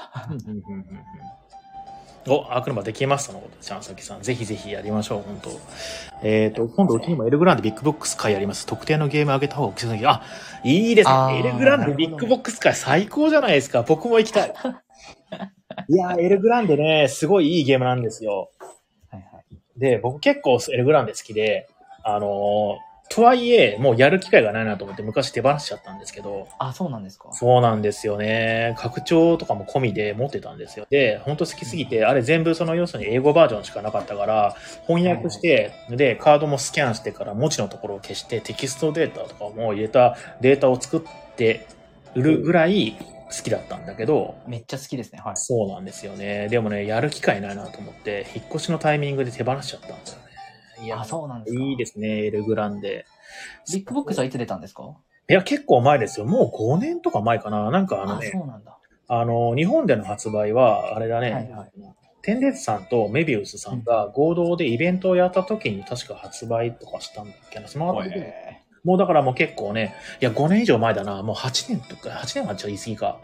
[2.26, 4.22] お、アークノバできましたのこと、ちゃんさきさん。
[4.22, 5.50] ぜひぜひやりましょう、本当
[6.22, 8.66] えっ、と、今度うちにもエルグランデビッグボックス会あります。
[8.66, 10.22] 特定のゲーム上げた方があ、
[10.64, 11.14] いいですね。
[11.14, 13.82] あーエルグランデビッグボックス会最高じゃないですか。
[13.82, 14.54] 僕も行きたい。
[15.88, 18.50] いやー、エルグランデね、すごいいいゲームなんですよ。
[19.10, 19.44] はいはい。
[19.76, 21.68] で、僕結構エルグランデ好きで、
[22.02, 27.28] あのーとはいえ、もうやる機会がないなと思って昔手放しちゃったんですけど、あ、そうなんですか。
[27.32, 28.74] そうなんですよね。
[28.78, 30.86] 拡張とかも込みで持ってたんですよ。
[30.90, 41.66] で、本当好きすぎて、あれ全部その要するに英語バージョンしかなかったから、翻訳して、で、カードもスキャンしてから文字のところを消して、テキストデータとかも入れたデータを作って
[42.14, 42.96] 売るぐらい
[43.36, 45.20] 好きだったんだけど、めっちゃ好きですね。
[45.24, 45.36] はい。
[45.36, 46.48] そうなんですよね。
[46.48, 50.23] でもね、やる機会ないなと思って、引っ越しのタイミングで手放しちゃったんですよね。
[50.82, 51.62] いやあ、、そうなんですか。
[51.62, 53.06] いいですね、エルグランデ。
[53.72, 54.82] ビッグボックスはいつ出たんですか？
[55.28, 56.26] いや、結構前ですよ。
[56.26, 57.70] もう5年とか前かな。
[57.70, 58.78] なんかあのあ、ね、そうなんだ。
[59.08, 61.70] あの、日本での発売は、あれだね、はいはい
[62.22, 67.68] テンデツさんとメビウスさんが合同でイベントをやった時に確か発売とかしたんだっけな。
[67.68, 71.22] その後でへもうだからもう結構ね、いや、5年以上前だな。
[71.22, 73.20] もう8年とか、8年はちょっと言い過ぎか。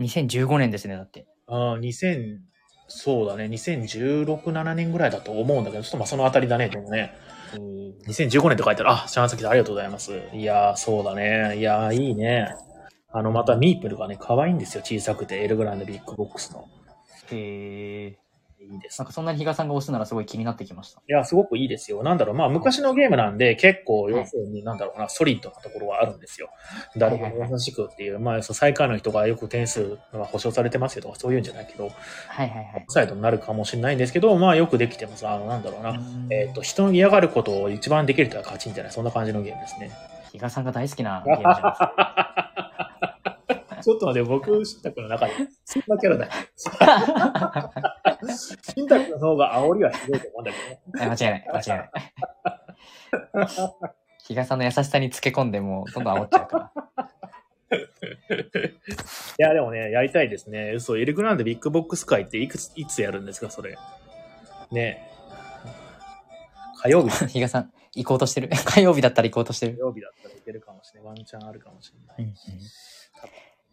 [0.00, 1.26] ー2015年ですね、だって。
[1.46, 2.38] あー2000、
[2.92, 7.14] そうだね、2016、7年ぐらいだと思うんだけど、ちょっとまあそのあたりだね、でもね。
[8.06, 8.90] 2015年って書いてある。
[8.90, 10.12] あ、シャンサキさんありがとうございます。
[10.32, 11.56] いやー、そうだね。
[11.58, 12.54] いやー、いいね。
[13.12, 14.82] あの、またミープルがね、可愛いんですよ。
[14.84, 16.68] 小さくて、エルグランドビッグボックスの。
[17.30, 18.18] へえ。
[18.62, 21.00] いいですなんかそんなに比嘉さんが押すならすごい気になってきました。
[21.00, 22.02] いや、すごくいいですよ。
[22.02, 26.50] なんだろう、まあ、昔のゲームなんで、結構、要するに、なんだろうな、ソリッドなところはあるんですよ。
[26.96, 32.84] 誰でも優しくっていう、まあ、最下位の人がよく点数は保証されてますよとか、そういうんじゃないけど、はいはいはい。
[32.88, 35.26] サイドになるかもしれないんですけど、まあ、よくできてます。
[35.26, 35.98] あの、なんだろうな。
[36.30, 39.90] えっ、っと、人の嫌がることを一番できる人が勝ちみたいな、そんな感じのゲームですね。
[40.32, 42.86] 比嘉さんが大好きなゲームじゃないですか。
[43.82, 45.32] ちょっと待って、僕、新宅の中で、
[45.64, 46.32] そんなキャラだよ。
[48.74, 50.58] 新宅の方が煽りはひどいと思うんだけ
[50.98, 51.10] どね。
[51.10, 51.90] 間違いない、間違いない。
[54.26, 56.72] 比嘉さんの優しさにつけ込んでもうどんどん煽っちゃうから。
[57.72, 57.78] い
[59.38, 60.78] や、でもね、やりたいですね。
[60.78, 63.76] そう、エルグランデビッグボックス会っていくつ、いつやるんですか、それ。
[64.70, 65.08] ね。
[66.82, 68.50] 火曜日、火比嘉さん、行こうとしてる。
[68.64, 69.76] 火曜日だったら行こうとしてる。
[69.76, 71.08] 曜日だったらいけるかもしれない。
[71.08, 72.34] ワンチャンあるかもしれない。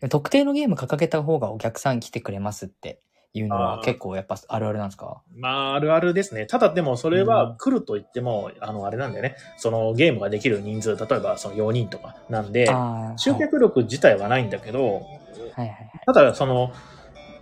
[0.10, 3.00] 特定のゲーム掲げた方がお客さん来てくれますって
[3.34, 5.22] いうのあはー結構やっぱあるあるなんですか？
[5.36, 6.46] まあ、あるあるですね。
[6.46, 9.36] ただでも、それはうん来ると言っても、あの、あれなんだよね。
[9.58, 12.68] そのゲームができる人数、例えばその4人とかなんで。
[13.18, 15.02] 集客力自体はないんだけど、
[15.56, 15.76] はい。
[16.06, 16.72] ただ、その、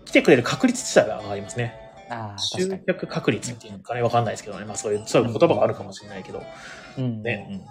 [0.06, 1.74] 来てくれる確率自体は上がりますね。
[2.10, 2.80] ああ、確集。
[2.86, 4.66] 客確率っていうのかね、わかんないですけどね。
[4.66, 6.42] まあそういう、そういう言葉があるかもしれないけど。
[6.98, 7.66] うんねうんうん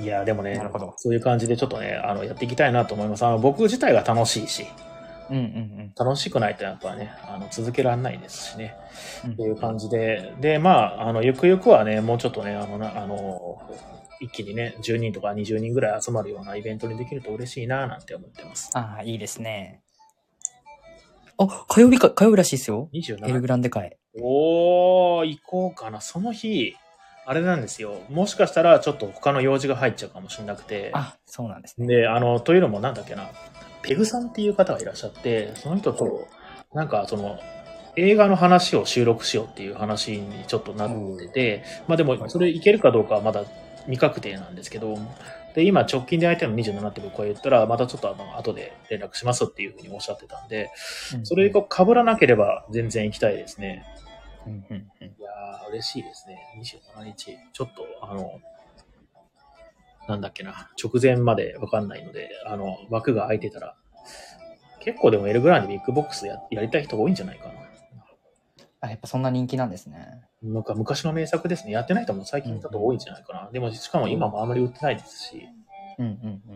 [0.00, 3.24] いや、でもねなるほど、そういう感じでちょっとね、あの、やっていきたいなと思います。
[3.24, 4.66] あの、僕自体が楽しいし、
[5.30, 8.76] うんうん楽しくないとやっぱね、あの、続けられないですしね。
[9.24, 9.32] うん。
[9.32, 13.60] っていう感じで、で、まあ、あの、ゆくゆくはね、もうちょっとね、あの、なあの、
[14.20, 18.70] 一気にね、10人とか20人ぐらい集まるようなイベントにできると嬉しいな、なんて思ってます。
[18.74, 19.82] ああ、いいですね。
[21.38, 22.90] あ、火曜日か、火曜日らしいですよ。
[22.92, 23.96] エル27グランデ会。
[24.20, 26.00] おー、行こうかな。
[26.00, 26.74] その日、
[27.30, 28.00] あれなんですよ。
[28.10, 30.90] もしかしたら、ちょっと他の用事が入っちゃうかもしれなくて。
[30.94, 31.86] あ、そうなんですね。
[31.86, 33.30] で、あの、というのもなんだっけな、
[33.82, 36.26] ペグさんっていう方がいらっしゃって、その人と、
[36.74, 37.38] なんかその、
[37.94, 43.44] 映画の話を収録しようっていう話にちょっとなってて、まあでも、それいけるかどうかはまだ
[43.82, 44.98] 未確定なんですけど、
[45.54, 50.68] で、今直近で相手の27って僕は言ったら、またちょっとあの、後で連絡しますっていうふうにおっしゃってたんで、
[51.14, 53.84] うんそれが被らなければ全然行きたいですね。
[54.48, 55.19] うんうんうん
[55.70, 56.38] 嬉しいですね。
[56.58, 57.36] 27日。
[57.52, 58.40] ちょっと、あの、
[60.08, 63.76] なんだっけな、直前までわかんないので、あの、枠が空いてたら、
[64.80, 67.54] 結構でもエルグランデビッグボックスややりたい人が多いんじゃないかな。
[68.82, 70.22] あ、やっぱそんな人気なんですね。
[70.42, 71.72] なんか昔の名作ですね。
[71.72, 73.50] やってない人も最近だと多いんじゃないかな。
[73.52, 75.46] でも、しかも今もあまり売ってないですし、
[75.98, 76.54] うんうんうん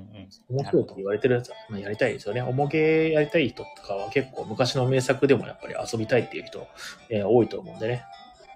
[0.50, 0.56] うん。
[0.56, 2.40] 面白いって言われてるやつはまあやりたいですよね。
[2.40, 6.66] 重げやりたい人とかは結構昔の名作でもやっぱり遊びたいっていう人、
[7.10, 8.04] えー多いと思うんでね。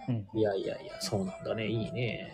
[0.08, 1.66] うんいやいやいや、そうなんだね。
[1.66, 2.32] いいね。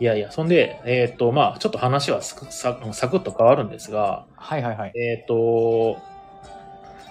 [0.00, 4.92] いやいや、そんで、えっ、と、まあちょっと話はすくさサクッと変わるんですが、はいはいはい。
[4.98, 5.98] えっ、と、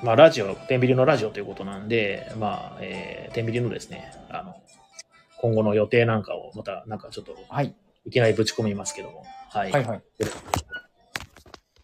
[0.03, 4.55] まあ、ラジオ、天秤のラジオということなんで、まあ、えー、天秤のですね、あの、
[5.39, 7.75] 今後の予定なんかを、また、なんかちょっと、はい。
[8.05, 9.25] いきなりぶち込みますけども。
[9.49, 9.71] はい。
[9.71, 10.01] はいはい。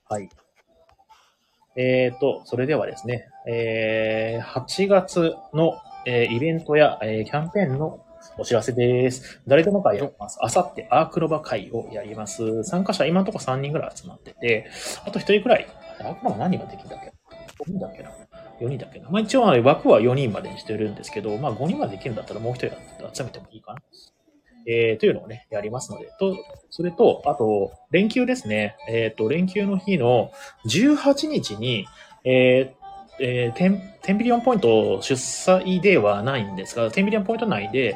[0.10, 0.30] はい。
[1.76, 8.06] えーと、それではですね、えー、8月の、えーイベントや、えーキャンペーンの
[8.38, 9.42] お知らせです。
[9.48, 10.38] 誰でも会やります。
[10.42, 12.64] あさってアークノバ会をやります。
[12.64, 14.70] 参加者今のところ3人ぐらい集まってて、
[15.06, 15.68] あと1人くらい。
[16.00, 17.14] アークノバ何ができるんだっけ
[17.64, 18.12] ?5 人だっけな
[18.60, 19.10] ?4 人だっけな？
[19.10, 22.76] まあ一応枠は4人までにしてるんですけど、まあ5人までできるんだったらもう1人
[23.14, 23.82] 集めてもいいかな。
[24.66, 26.38] えー、というのをね、やりますので、と、
[26.70, 28.78] それと、あと、連休ですね。
[28.88, 30.32] えっ、と、連休の日の
[30.66, 31.86] 18日に、
[32.24, 32.83] えー
[33.20, 37.96] えー、テン、テンビリオンポイント主催ではないんですが、テンビリオンポイント内で、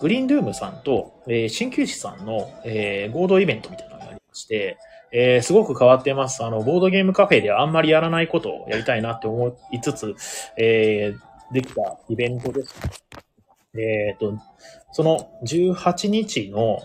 [0.00, 4.78] グリーンルームさんと、えー、鍼灸師さんの、えー合同イベントみたいなのがありまして、
[5.12, 6.44] えーすごく変わってます。
[6.44, 10.14] あの、ボードゲームカフェではあんまりやらないことをやりたいなって思いつつ、
[10.56, 12.74] えーできたイベントです。
[13.74, 14.36] えっ、と、
[14.90, 16.82] その18日の、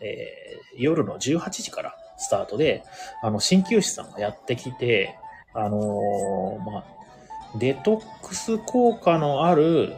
[0.00, 2.82] えー夜の18時からスタートで、
[3.22, 5.18] あの、鍼灸師さんがやってきて、
[5.54, 6.84] あのーまあ、
[7.56, 9.94] デトックス効果のある、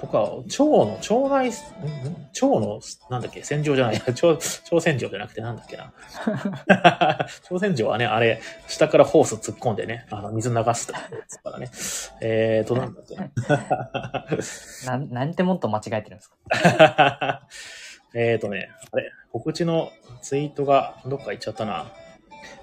[0.00, 4.38] とか、腸の、腸内、腸の、なんだっけ、洗浄じゃない、 腸、腸
[4.80, 5.92] 洗浄じゃなくてなんだっけな。
[6.68, 11.68] 腸洗浄はね、あれ、下からホース突っ込んでね、あの、水流すってやつからね。
[12.20, 13.28] えーと、なんだっけな。
[14.86, 17.42] なん、なんてもっと間違えてるんですか？
[18.14, 19.90] えーとね、あれ、告知の
[20.22, 21.86] ツイートがどっか行っちゃったな。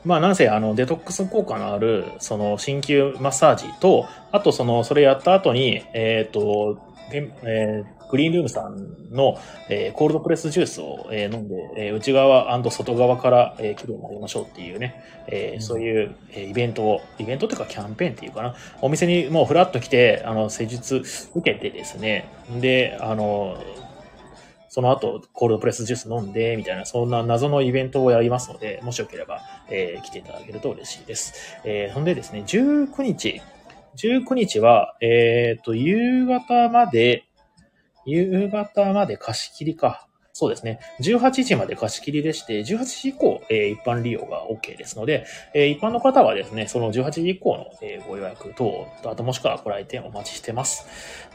[0.04, 15.62] まあ、なんせ、あの、デトックス効果のある、その、鍼灸マッサージと、あと、その、それやった後に、えっ、と、でえーグリーンルームさんの、えーコールドプレスジュースを、えー飲んで、えー内側外側から、えー、気分になりましょうっていうね、えーうん。
[15.62, 22.30] そういう、えーイベントを、イベントというかキャンペーンっていうかな、お店にもうフラッと来て、あの、施術受けてですね、
[22.62, 23.58] で、あの、
[24.76, 31.62] その後、コールドプレスジュース飲んで、みたいな、そんな謎のイベントをやりますので、もしよければ、えー来ていただけると嬉しいです。
[31.64, 33.42] えー、ほんでですね、19日、
[33.96, 37.24] 19日は、えっ、と、夕方まで、
[38.06, 40.10] 夕方まで貸し切りか。
[40.38, 40.82] そうですね。
[41.00, 50.88] 18時まで貸し切りでして、18時以降、え一般利用が OK ですので、え一般の方はですね、その18時以降の、えご予約等、あともしくはご来店お待ちしてます。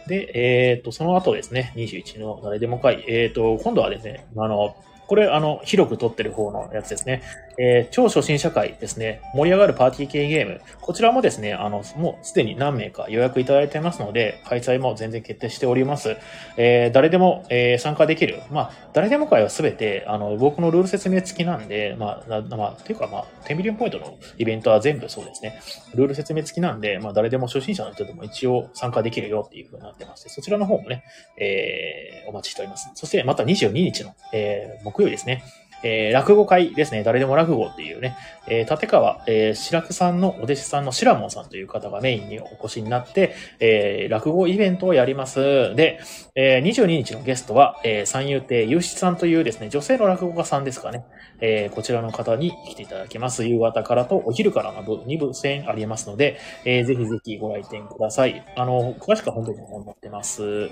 [0.06, 7.22] で、えっ、と、その後ですね、21の誰でも会、えっ、と、今度はですね、あの、これ、あの、広く撮ってる方のやつですね。
[7.62, 9.20] えー超初心者会ですね。
[9.34, 10.62] 盛り上がるパーティー系ゲーム。
[10.80, 16.16] こちらもですね、あの、もうすでに何名か予約いただいてますので、開催も全然決定しております。
[16.56, 18.40] えー誰でも、えー参加できる。
[18.50, 25.60] まあ、誰でも会はすべて、あの、僕のルール説明付きなんで、まあ、なまあ、ていうかまあ、10ミリオンポイントのイベントは全部そうですね。
[25.94, 31.04] ルール説明付きなんで、まあ、誰でも初心者の人でも一応参加できるよっていう風になってまして、そちらの方もね、
[31.36, 32.88] えーお待ちしております。
[32.94, 35.42] そして、また22日の、えー木曜日ですね。
[35.82, 37.02] えー落語会ですね。
[37.02, 38.16] 誰でも落語っていうね、
[38.48, 45.74] えー立川、えー白くさんのお弟子さんの白門さんという方がメインにお越しになって、えー落語イベントをやります。
[45.76, 46.00] で、
[46.34, 51.04] えー22日のゲストは、えー三遊亭ゆうしさんというですね、女性の落語家さんですかね。
[51.40, 53.44] えーこちらの方に来ていただきます。
[53.46, 58.44] 夕方からとお昼からの部2部戦ありますので、えーぜひぜひご来店ください。
[58.56, 60.70] あの、詳しくは本当に思ってます。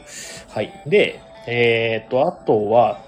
[0.49, 0.83] はい。
[0.87, 3.01] で、えーっと、あとは、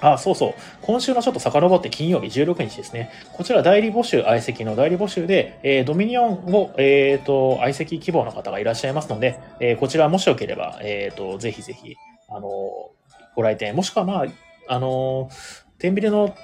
[0.00, 0.54] あ、そうそう。
[0.82, 3.10] 今週のちょっと遡って金曜日16日ですね。
[3.32, 11.96] こちら代理募集、相席の代理募集で、えードミニオンを、えーと、相席希望の方がいらっしゃいますので、えーこちらもしよければ、えっと、ぜひぜひ、
[12.28, 12.48] あの、
[13.36, 14.26] ご来店、もしくはまあ、
[14.68, 15.28] あの、
[15.78, 16.34] 天秤の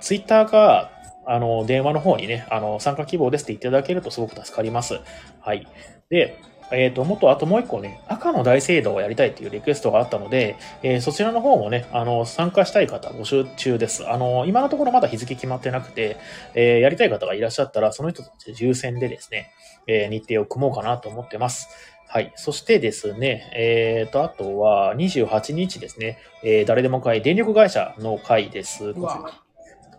[0.00, 0.90] ツイッターか、
[1.26, 5.00] あの、電話の方にね、あの、参加希望ですって言っていただけるとすごく助かります。
[5.40, 5.66] はい。
[6.10, 6.38] で、
[6.72, 14.08] えっ、と、もっとあともう一個ね、赤の大聖堂をやりたいっていうリクエストがあったので、えーそちらの方もね、あの、参加したい方募集中です。
[14.10, 16.16] あの、今のところまだ日付決まってなくて、
[16.54, 19.50] えーやりたい方がいらっしゃったら、その人たち優先でですね、
[19.86, 21.68] えー日程を組もうかなと思ってます。
[22.08, 22.32] はい。
[22.36, 28.94] そしてですね、えっ、と、あとは28日ですね、えー誰でも会、電力会社の会です。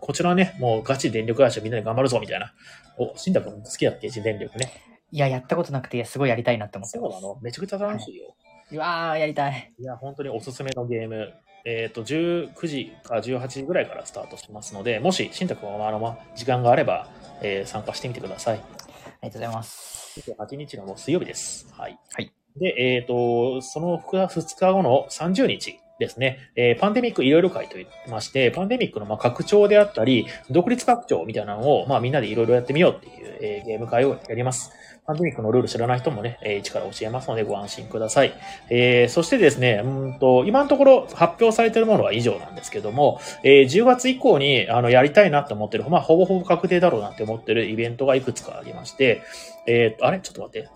[0.00, 2.52] こちらね、もうガチ電力会社みんなで頑張るぞみたいな。
[2.98, 4.08] お、新太君好きだっけ？
[4.08, 4.95] 電力ね。
[5.12, 7.12] いや、やったことなくて、すごいやりたいなって思ってます。
[7.12, 7.38] そうなの？
[7.40, 8.34] めちゃくちゃ楽しいよ。
[8.72, 9.72] うわー、やりたい。
[9.78, 11.32] いや、本当におすすめのゲーム。
[11.64, 17.08] えっ、と、19時か18時ぐらいからスタートしますので、もし、新太君はあの、ま時間があれば、
[17.42, 18.56] えー参加してみてください。
[18.56, 20.20] ありがとうございます。
[20.20, 21.68] 28日のもう水曜日です。
[21.72, 21.98] はい。
[22.12, 22.32] はい。
[22.56, 34.72] で、えっ、と、その2日後の30日ですね、えーパンデミックいろいろ会と言ってまして、パンデミックのまあ拡張であったり、独立拡張みたいなのを、まあみんなでいろいろやってみようっていう、えーゲーム会をやります。
[35.06, 38.34] パンデミックのルール知らない人もね、えー一から教えますのでご安心ください。
[38.70, 49.22] えーそしてですね、うんと、今のところ発表されているものは以上なんですけども、えー10月以降に、あの、やりたいなと思ってる、まあ、ほぼほぼ確定だろうなって思ってるイベントがいくつかありまして、
[49.66, 50.20] えーと、あれ？
[50.20, 50.68] ちょっと待って。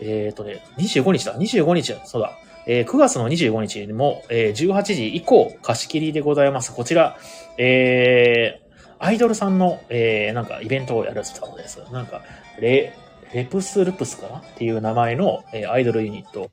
[0.00, 1.34] えーとね、25日だ。
[1.34, 2.04] 25日だ。
[2.06, 2.32] そうだ。
[2.68, 6.72] えー9月の25日にも、えー18時以降貸し切りでございます。
[6.72, 7.16] こちら、
[7.56, 8.68] えー
[9.00, 11.80] アイドルさんの、えーなんかイベントをやるそうです。
[11.92, 12.22] なんか、
[12.60, 12.92] レ、
[13.32, 14.38] レプスルプスかな？
[14.38, 16.50] っていう名前の、えーアイドルユニット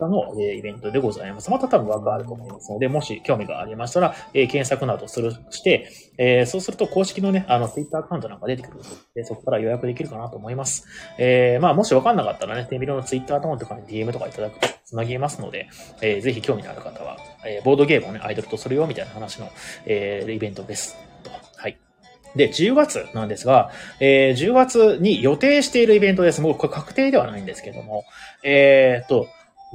[0.00, 1.50] の、えーイベントでございます。
[1.50, 8.82] また多分枠あると思いますので、もし興味がありましたら、えー検索などするして、えーそうすると公式のね、あの、Twitter アカウントなんか出てくるの
[9.14, 10.86] で、そこから予約できるかなと思います。
[11.18, 15.68] えーまあ、もしわかんなかったらね、テンビロの Twitter アカウントとかに DM とかいただくと繋げますので、
[16.00, 19.50] えーぜひ興味のある方は、えーボードゲームをね、アイドルとするよみたいな話の、
[19.86, 20.96] えーイベントです。
[21.56, 21.78] はい。
[22.36, 26.40] で、10月なんですが、えー10月に予定しているイベントです。
[26.40, 28.04] もうこれ確定ではないんですけども、
[28.44, 29.26] えーっと、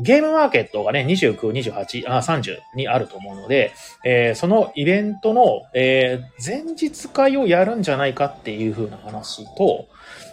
[0.02, 3.74] ゲームマーケットがね、29、28、あ、30にあると思うので、
[4.06, 9.88] えーそのイベントの、えー前日会をやるんじゃないかっていう風な話と、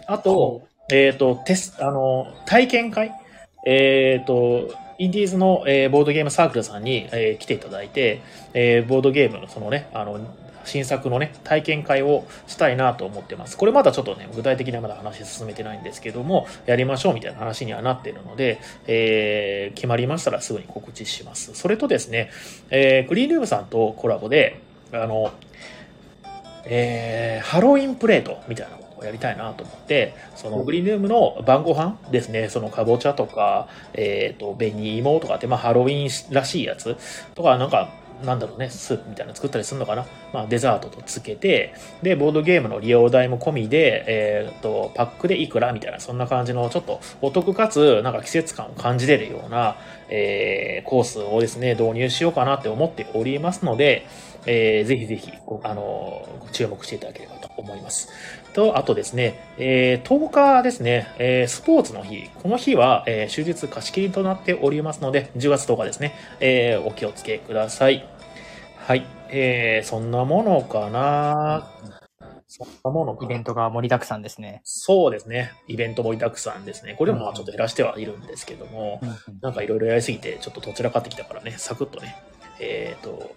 [0.07, 3.13] あと、えっ、と、テス、あの、体験会
[3.67, 8.23] えっ、と、インディーズの、えーボードゲームサークルさんに、えー来ていただいて、
[8.55, 10.21] えーボードゲームのそのね、あの、
[10.67, 13.57] 新作のね、体験会をしたいなと思ってます。
[13.57, 21.55] これまだちょっとね、具体的にはまだ話進めてないんですけども、やりましょうみたいな話にはなっているので、えー決まりましたらすぐに告知します。
[21.55, 22.31] それとですね、
[22.71, 24.61] えークリーンルームさんとコラボで、
[24.93, 25.33] あの、
[26.65, 36.97] えーハロウィンプレートみたいなことをやりたいなと思って、そのグリーンルームの晩ご飯ですね、そのかぼちゃとか、えっ、と、紅芋とかって、まあハロウィンらしいやつ
[37.35, 37.91] とか、なんか、
[38.25, 40.07] なんだろうね、スープみたいなの作ったりするのかな。
[40.33, 49.77] まあデザートとつけて、で、ボードゲームの利用代も込みで、えっ、と、パックでいくらみたいな、そんな感じの、ちょっとお得かつ、なんか季節感を感じれるような、
[50.09, 54.07] えーコースをですね、導入しようかなって思っておりますので、
[54.47, 58.09] えーぜひぜひ、あの注目していただければ思います。
[58.53, 62.31] と、あとですね、えー10日ですね、えースポーツの日。
[62.43, 68.07] この日は、えー終日貸し切りとなっておりますので、10月10日ですね、えーお気をつけください。
[68.77, 69.07] はい。
[69.31, 71.71] えーそんなものかな
[72.49, 74.61] そんなものイベントが盛りだくさんですね。
[74.65, 75.53] そうですね。
[75.67, 76.95] イベント盛りだくさんですね。
[76.97, 79.01] これもまあちょっと減らしてはいるんですけども、
[79.43, 82.17] なんかいろいろやりすぎて、ちょっとどちらかってきたからね、サクッとね、
[82.61, 83.35] えっ、と、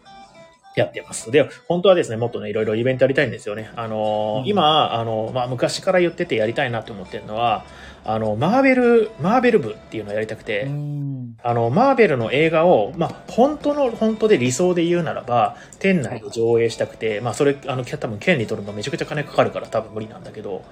[0.75, 1.32] やってます。
[1.32, 3.71] で、本当はですね、もっとね、いろいろイベントやりたいんですよね。
[3.75, 7.65] あのーうん今、あの、まあ、昔から言っててやりたいなと思ってるのは、
[8.05, 11.36] あの、マーベル、マーベル部っていうのをやりたくて、うん。
[11.43, 20.63] あの、マーベルの映画を、まあ、本当の、本当で理想で言うならば、店内で上映したくて、まあ、それ、あの、多分、権利取るのめちゃくちゃ金かかるから多分無理なんだけど、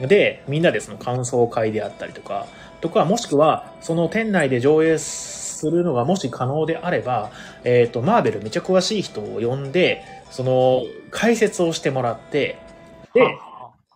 [0.00, 2.46] で、みんなでその感想会であったりとか、
[2.80, 7.30] とか、もしくは、その店内で上映するのがもし可能であれば、
[7.64, 12.58] えっ、と、マーベルめちゃ詳しい人を呼んで、その、解説をしてもらって、
[13.14, 13.38] で、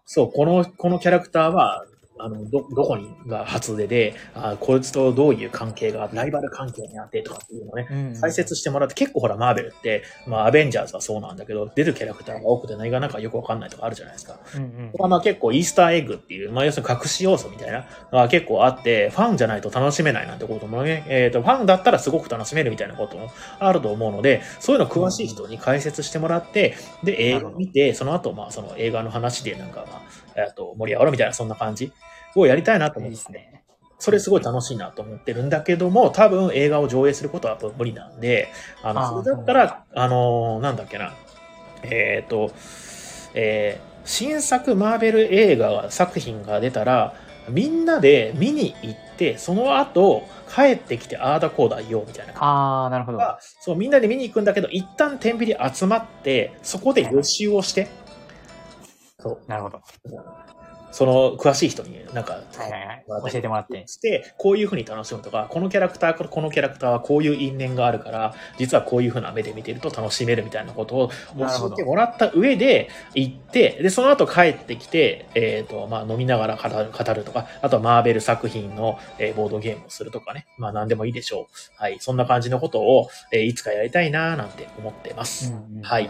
[0.06, 1.86] そう、この、このキャラクターは、
[2.18, 14.38] あの、ど、どこにが初出で、あこいつとどういう関係が、ライバル関係にあってとかっていうのをね、うん解説してもらって、結構ほら、マーベルって、まあ、アベンジャーズはそうなんだけど、出るキャラクターが多くて何がなんかよくわかんないとかあるじゃないですか。
[14.54, 15.10] うんうん。
[15.10, 30.03] まあ結構イースターエッグっていう、まあ要するに隠し要素みたいなのが結構あって、ファンじゃないと楽しめないなんてこともね、えっ、と、ファンだったらすごく楽しめるみたいなこともあると思うので、そういうの詳しい人に解説してもらって、で、映画見て、その後、まあその映画の話でなんかまあ、
[30.36, 31.92] えっと、盛り上がるみたいなそんな感じ
[32.34, 33.62] をやりたいなと思ってね。
[33.98, 38.48] それすごい楽しいなと思ってるんだけども、多分映画を上映することは無理なんで、
[38.82, 41.14] あの、それだったら、あのーなんだっけな、
[41.82, 42.50] えっ、と、
[43.34, 47.14] えー新作マーベル映画作品が出たら、
[47.48, 50.22] みんなで見に行って、その後、
[50.54, 53.18] 帰ってきてああだこうだ言おうみたいな感ああ、なるほど。
[53.60, 57.88] そう、みんなで見に行くんだけど、一旦天秤で集まって、そこで予習をして、
[59.24, 59.80] そう、なるほど。
[60.94, 63.32] その詳しい人になんか、はいはいはい。
[63.32, 63.84] 教えてもらって。
[63.88, 81.82] して、こういう風に楽しむとか、このキャラクターこのキャラクターはこういう因縁があるから、実はこういう風な目で見てると楽しめるみたいなことを教えてもらった上で行って、で、その後帰ってきて、えっ、と、まあ飲みながら語る語るとか、あとはマーベル作品の、えーボードゲームをするとかね、まあ何でもいいでしょう。
[81.82, 85.52] はい、そんな感じのことを、えーいつかやりたいなーなんて思ってます。
[85.52, 86.08] うんうんはい。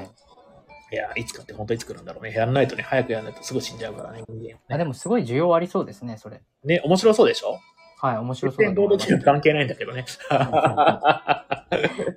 [0.92, 2.32] いや、いつかって本当いつ来るんだろうね。
[2.32, 4.22] やらないとね、早くやらないとすぐ死んじゃうからね。
[4.28, 6.40] 人間あでもすごい需要ありそうですね、それ。
[6.64, 7.58] ね、面白そうでしょ？
[8.00, 10.04] はい、面白そうだ全然ボードゲーム関係ないんだけどね。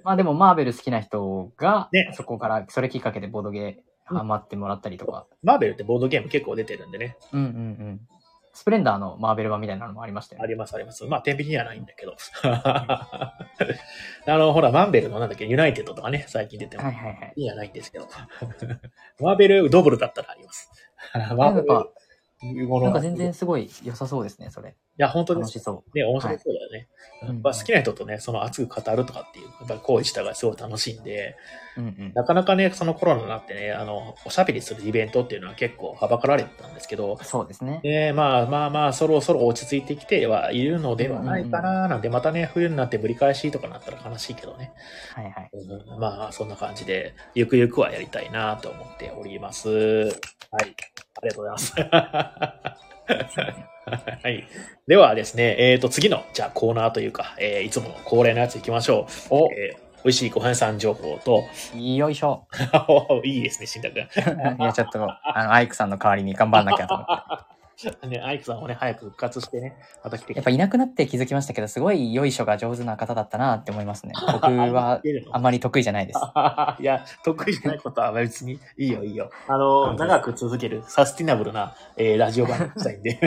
[0.04, 5.26] まあでもマーベル好きな人が、ねそこから、それきっかけでボードゲーハマってもらったりとか。
[5.44, 7.18] マーベルってボードゲーム結構出てるんでね。
[7.34, 8.02] うんうんうん。
[8.58, 10.46] スプレンダーのマーベル版みたいなのもありましたよね。
[10.46, 11.06] ありますあります。
[11.06, 12.18] まあ、天秤にはないんだけど。
[12.42, 13.38] あ
[14.26, 17.34] の、ほら、マーベルのなんだっけ、ユナイテッドとかね、最近出てもはいはいはい。
[17.36, 18.08] いいはないんですけど。
[19.22, 20.72] マーベルドブルだったらあります。
[21.14, 21.68] マーベル
[22.42, 24.70] なんか、ものなんか全然すごい良さそうですね、それ。
[24.70, 25.58] いや、本当です。
[25.58, 26.78] 楽しそね、面白そうだよね。
[27.22, 31.36] はいまあ、好きな人とね、その熱く語るとかっていう、やっぱり行為自体がすごい楽しいんで、
[31.78, 31.82] う。
[31.82, 32.12] うんうん。
[32.14, 37.80] なかなかね、そのコロナになってね、あの、おしゃべりするイベントっていうのは結構はばかられてたんですけど、そうですね。
[37.84, 44.74] で、まあまあまあ、そろそろ落ち着いてきてはいるのではないかな、なんて、またね、冬になってぶり返しとかなったら悲しいけどね。
[45.14, 45.50] はいはい。
[45.54, 49.70] うんまあ、そんな感じで、ゆくゆくはやりたいなと思っております。
[49.70, 50.14] は
[50.66, 50.76] い。
[51.18, 51.74] ありがとうございます。
[54.24, 54.48] はい。
[54.88, 59.36] ではですね、えっ、と、次の、じゃあコーナーというか、えーいつもの恒例のやつ行きましょう。
[59.36, 61.44] おえー美味しいご飯屋さん情報と、
[61.78, 62.48] よいしょ。
[63.26, 64.62] いいですね、新太くん。
[64.62, 67.57] いや、ちょっと、あの、アイクさんの代わりに頑張んなきゃと思って。
[68.08, 74.14] ね、アイクさんもね、早く復活してね、また来てやっぱいなくなって気づきましたけど、すごいよいしょが上手な方だったなって思いますね。
[74.34, 75.02] 僕は
[75.32, 76.20] あまり得意じゃないです。
[76.80, 79.30] いや、得意じゃないことは別にいいよ、いいよ。
[79.48, 83.20] あの、長く続けるサスティナブルな、えーラジオ番組したいんで。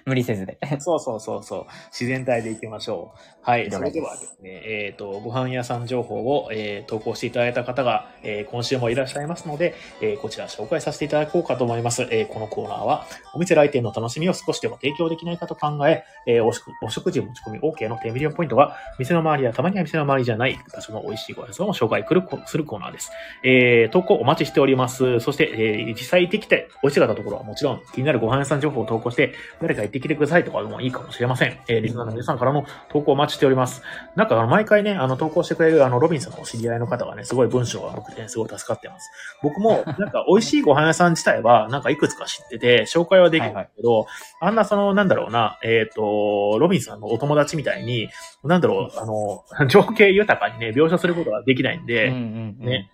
[0.06, 0.58] 無理せずで。
[0.78, 1.66] そうそうそうそう。
[1.90, 3.18] 自然体でいきましょう。
[3.42, 3.70] はい。
[3.70, 12.02] それではですね、えっ、と、ご飯屋さん情報を、えー投稿していただいた方が、えー今週もいらっしゃいますので、えーこちら紹介させていただこうかと思います。
[12.10, 23.10] えーこのコーナーは、お店来店の楽しみを少しでも提供できないかと考え、えーお食お食事持ち込み OK の10ミリオンポイントが、店の周りやたまには店の周りじゃない場所の美味しいご飯屋さんを紹介するするコーナーです。
[23.42, 25.20] えー投稿お待ちしております。
[25.20, 31.58] そして、えー実際行ってきて美味しかったところはもちろん気になるご飯屋さん情報を投稿して、誰か行ってきてくださいとかでもいいかもしれません。
[31.68, 33.82] えーリスナーの皆さんからの投稿お待ちしております。
[34.16, 39.10] なんかあの毎回ね、あの投稿してくれるあのロビンさんのお知り合いの方がね、すごい文章が多くて、ね、すごい助かってます。
[39.42, 44.06] 僕も なんか美味しいご飯屋さん自体はなんかいくつか知ってて、紹介はできるんだけど、
[44.40, 48.08] あんなそのなんだろうな、えっ、と、ロビンさんのお友達みたいに、
[48.44, 52.90] なんだろう、あの、情景豊かにね、描写することができないんで、うんうんうんね。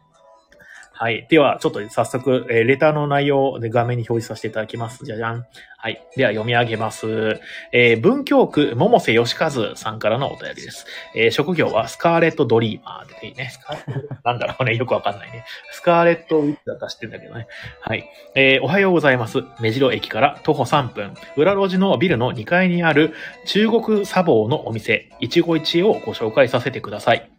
[0.98, 1.26] はい。
[1.28, 5.04] では、ちょっと早速、えーレターの内容を、ね、画面に表示させていただきます。
[5.04, 5.44] じゃじゃん。
[5.76, 6.02] はい。
[6.16, 7.38] では、読み上げます。
[7.70, 10.86] えー文京区、百瀬義和さんからのお便りです。
[11.14, 13.50] えー職業はスカーレットドリーマーでいいね。
[13.52, 14.74] スカーレットなんだろうね。
[14.74, 15.44] よくわかんないね。
[15.70, 17.46] スカーレットウィッチだったら知ってんだけどね。
[17.82, 18.08] はい。
[18.34, 19.44] えーおはようございます。
[19.60, 23.12] 目白駅から徒歩3分、裏路地のビルの2階にある
[23.44, 27.30] 中国茶房のお店、一期一会をご紹介させてください。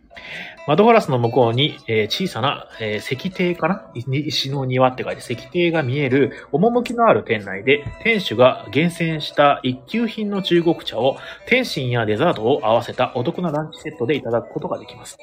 [0.67, 3.89] 窓ガラスの向こうに、えー小さな、えー石庭かな？
[3.95, 15.17] 石の庭って書いて石庭が見える趣のある店内で店主が厳選した一級品の中国茶を天津やデザートを合わせたお得なランチセットでいただくことができます。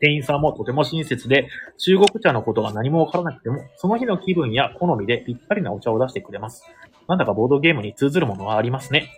[0.00, 6.64] 店員さんもとても親切で、中国茶のことが何もわからなくても、その日の気分や好みでぴったりなお茶を出してくれます。
[7.08, 9.10] なんだかボードゲームに通ずるものがありますね。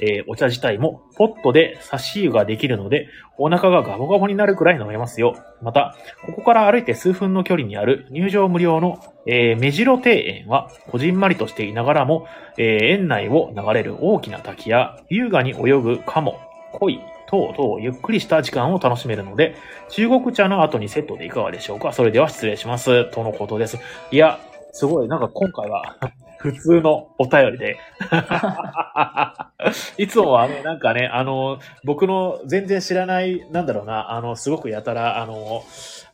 [0.00, 5.34] えーお茶自体もポットで差し湯ができるので、お腹がガボガボになるくらい飲めますよ。
[5.62, 5.94] また、
[6.26, 12.26] ここから歩いて数分の距離にある入場無料の、えー目白庭園は、こじんまりとしていながらも、
[12.56, 16.40] えー園内を流れる大きな滝や、優雅に泳ぐカモ、
[16.72, 19.54] 鯉、等々ゆっくりした時間を楽しめるので、
[19.90, 21.92] 中国茶の後にセットでいかがでしょうか？
[21.92, 23.04] それでは失礼します。
[23.10, 23.78] とのことです。
[24.10, 24.38] いや、
[24.72, 25.96] すごい、なんか今回は、
[26.38, 27.78] 普通のお便りで。
[29.98, 35.62] いつもはね、なんかね、あの、僕の全然知らない、なんだろうな、あの、すごくやたら、あの、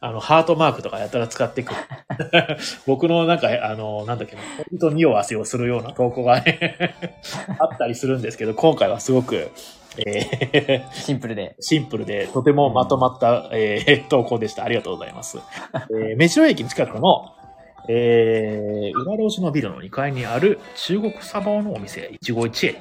[0.00, 1.80] あの、ハートマークとかやたら使ってくる。
[2.86, 6.94] 僕のなんか、あの、なんだっけな、本当に匂わせをするような投稿がね、
[7.58, 9.50] あったりするんですけど、今回はすごく、
[9.98, 11.54] えーシンプルで。
[11.60, 14.64] シンプルで、とてもまとまった、えー投稿でした。
[14.64, 15.38] ありがとうございます。
[15.90, 17.32] えー、目白駅近くの、
[17.88, 22.74] えー、裏路地のビルの2階にある中国茶房のお店、一期一会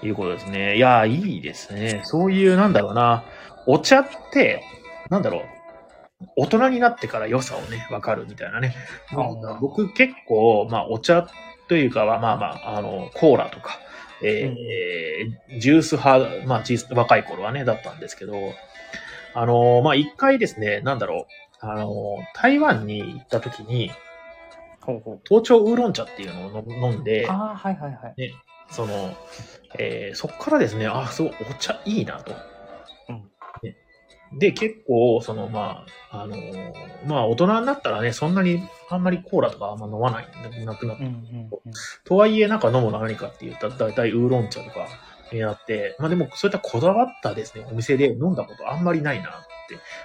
[0.00, 0.76] ということですね。
[0.76, 2.02] いやー、いいですね。
[2.04, 3.24] そういう、なんだろうな、
[3.66, 4.62] お茶って、
[5.10, 5.42] なんだろう、
[6.36, 8.74] 大人になってから良さをね、わかるみたいなね。
[9.12, 11.26] なんか僕結構、まあ、お茶
[11.68, 13.78] というかは、まあまあ、あの、コーラとか、
[14.22, 18.34] えージュース派、まあ、若い頃はね、だったんですけど、
[19.34, 21.26] あの、まあ、一回ですね、なんだろ
[21.62, 23.90] う、あの、台湾に行った時に、
[24.84, 25.20] ほうほう。
[25.28, 28.14] 東京ウーロン茶っていうのを飲飲んで、ああ、はいはいはい。
[28.70, 29.14] その、
[29.78, 32.32] えーそっからですね、あ、そう、お茶いいなと。
[33.08, 33.22] うん
[33.62, 33.76] ね
[34.38, 38.58] で、結構、その、まあ、あのーまあ、大人になったらね、そんなに、
[38.88, 40.26] あんまりコーラとかあんま飲まない
[40.64, 41.50] なくなっうんうんうん。
[42.04, 44.88] とはいえ、なんか飲むのは何かって言ったら、だいたいウーロン茶とか、
[45.30, 49.43] 気になって、まあでもそういったこだわったですね、お店で飲んだことあんまりないな。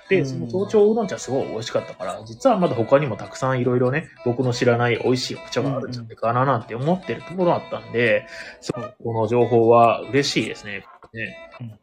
[0.10, 8.28] で、うんその早朝ウーロン茶すごい美味しかったから、実はまだ他にもたくさんいろいろね、僕の知らない美味しいお茶があるんじゃないかななんて思ってるところだったんで、
[8.62, 10.84] そこの情報は嬉しいですね。
[11.14, 11.80] ねうん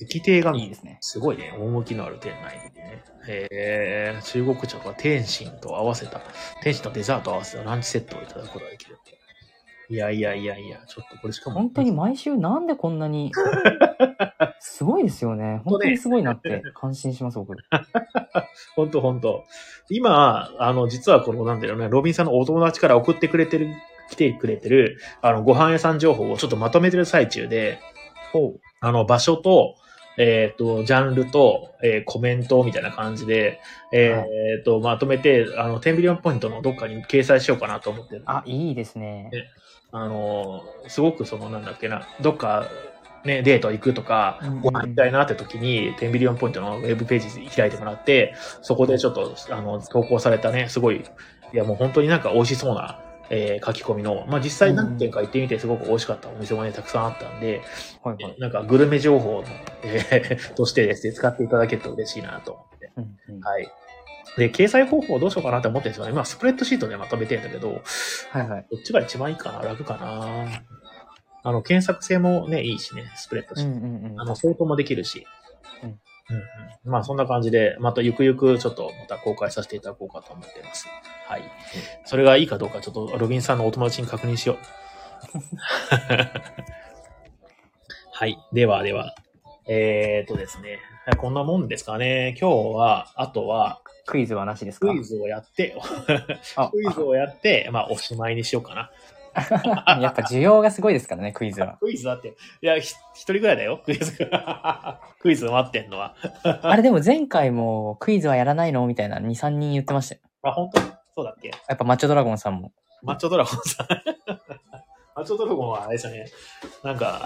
[0.00, 0.98] 駅亭がいいですね。
[1.00, 3.04] すごいね、趣のある店内でね。
[3.28, 6.20] へー中国茶が天津と合わせた、
[6.62, 9.18] 天津とデザートを合わせたランチセットをいただくことができるって。
[9.92, 11.56] いやいやいやいや、ちょっとこれしかも。
[11.60, 13.30] 本当に毎週なんでこんなに、
[14.82, 15.62] すごいですよね。
[15.64, 17.54] 本当にすごいなって感心します、僕。
[18.74, 19.44] ほんとほんと。
[19.88, 23.68] 今、あの、実はこの、なんだろうね、ロビンさんのお友達から送ってくれてる、
[24.10, 27.78] 来てくれてる、あの、ご飯屋さん情報をちょっとまとめてる最中で、
[28.32, 28.60] ほう。
[28.80, 29.76] あの、場所と、
[30.18, 33.60] えっ、と、ジャンルと、えーコメントみたいな感じで、
[33.92, 34.24] え
[34.60, 38.22] っ、と、まとめて、あの、10ビリオンポイントのどっかに掲載しようかなと思ってる。
[38.26, 39.30] あ、いいですね。
[39.92, 42.66] あの、すごくその、なんだっけな、どっか、
[43.24, 51.04] ね、デート行くとかご飯行きたいなって時に、10ビリオンポイントのウェブページ開いてもらって、そこでちょっと、あの、投稿されたね、すごい、
[51.52, 53.00] いやもう本当になんか美味しそうな、
[53.30, 57.62] えー書き込みの、まあ、実際何軒か行ってみてすごく美味しかったお店もね、たくさんあったんで、
[58.02, 58.36] はいはい。
[58.38, 59.44] なんかグルメ情報の、
[59.84, 62.90] えー としてですね、使っていただけると嬉しいなと思って。
[62.96, 63.68] うんうんはい。
[64.36, 66.12] で、掲載方法どうしようかなって思ってるんですよね。
[66.12, 67.82] 今、スプレッドシートでまとめてるんだけど、
[68.30, 68.66] はいはい。
[68.70, 70.46] どっちが一番いいかな楽かな
[71.44, 73.70] あの、検索性もね、いいしね、スプレッドシート。
[73.78, 74.20] うんうんうん。
[74.20, 75.26] あの、相当もできるし。
[75.82, 76.42] うんうんうん
[76.84, 80.86] まあ、そんな感じで、またゆくゆくちょっとまた公開させていただこうかと思っています。
[81.26, 81.42] はい。
[82.04, 84.58] それがいいかどうか、ちょっとロビンさんのお友達に確認しよう。
[88.12, 88.38] はい。
[88.52, 89.14] ではでは。
[89.66, 90.78] えーとですね。
[91.18, 92.36] こんなもんですかね。
[92.40, 94.88] 今日は、あとは、クイズはなしですか？
[94.88, 95.76] クイズをやって、
[96.56, 98.90] あ クイズをやって、まあ、おしまいにしようかな。
[100.00, 101.78] やっぱ需要がすごいですからね、クイズは。
[101.80, 105.00] クイズだって、いや、ひ一人ぐらいだよ、クイズが。
[105.20, 106.14] クイズ待ってんのは。
[106.62, 108.86] あれでも前回もクイズはやらないの？
[108.86, 110.20] みたいな2、3人言ってましたよ。
[110.42, 110.80] あ、本当？
[111.14, 111.48] そうだっけ？
[111.48, 112.72] やっぱマッチョドラゴンさんも。
[113.02, 113.86] マッチョドラゴンさん。
[115.14, 116.26] マッチョドラゴンはあれですよね。
[116.82, 117.20] なんか、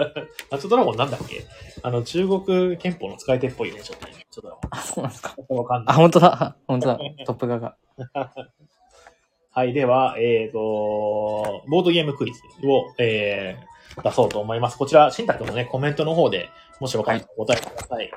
[0.50, 1.42] マッチョドラゴンなんだっけ？
[1.82, 4.12] あの、中国憲法の使い手っぽいね、ちょっとね。
[4.14, 4.68] マッチョドラゴン。
[4.70, 5.34] あ、そうなんですか。
[5.48, 5.96] わかんなあ、い。
[5.96, 6.56] 本当だ。
[6.66, 6.98] 本当だ。
[7.26, 7.76] トップ画が。
[9.52, 10.58] はい、では、えっ、と、
[11.68, 14.78] ボードゲームクイズを、えー、出そうと思います。
[14.78, 18.12] こちら、新宅のね、コメントの方で、もしよかったらお答えください。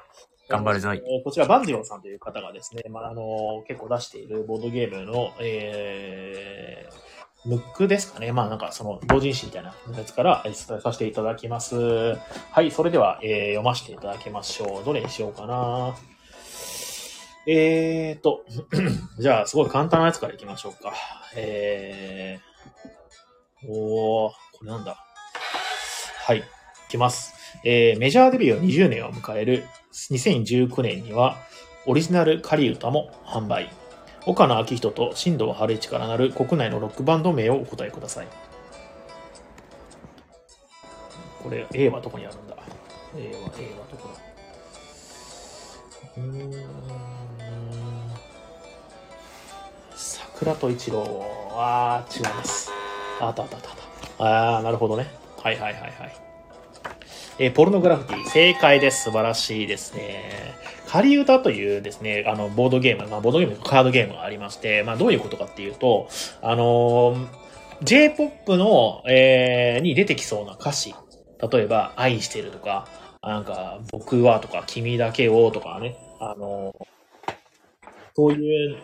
[0.47, 8.31] 頑張るぞいえーこちら、バンジローさんという方がですね、まあ、あの結構出しているボードゲームの、えー、ムックですかね。
[8.31, 11.75] まあ、なんか、その、同人誌みたいなやつからえー伝えさせていただきます。
[12.51, 14.85] はい、それでは、えー読ませていただきましょう。
[14.85, 15.95] どれにしようかな。
[17.45, 18.45] えーと、
[19.19, 20.93] じゃあ、すごい簡単なやつからいきましょうか。
[21.35, 24.97] えー、おー、これなんだ。
[26.25, 26.43] はい、い
[26.89, 27.33] きます。
[27.65, 29.65] えーメジャーデビュー20年を迎える
[30.11, 31.37] 2019年には、
[31.85, 33.69] オリジナル仮歌も販売。
[34.25, 38.27] 岡野明人と新藤春一からなる国内のロックバンド名をお答えください。
[41.43, 42.55] これ、A はどこにあるんだ
[43.17, 44.07] ?A は、A はどこ
[46.15, 46.21] だ？
[46.21, 47.12] うーん。
[50.33, 51.25] 桜と一郎。
[51.51, 52.71] あー、違います。
[53.19, 53.63] ああったあったあっ
[54.17, 54.57] たあ。
[54.57, 55.07] あー、なるほどね。
[55.41, 55.91] はいはいはいはい。
[57.39, 59.03] えーポルノグラフィティ、正解です。
[59.03, 60.53] 素晴らしいですね。
[60.87, 66.07] 仮歌というですね、あの、ボードゲーム、まあ、ボードゲームカードゲームがありまして、まあ、どういうことかっていうと、
[66.41, 67.27] あのー
[67.83, 70.93] J-POP の、えーに出てきそうな歌詞。
[71.51, 72.87] 例えば、愛してるとか、
[73.21, 76.85] なんか、僕はとか、君だけをとかね、あのー
[78.15, 78.77] そういう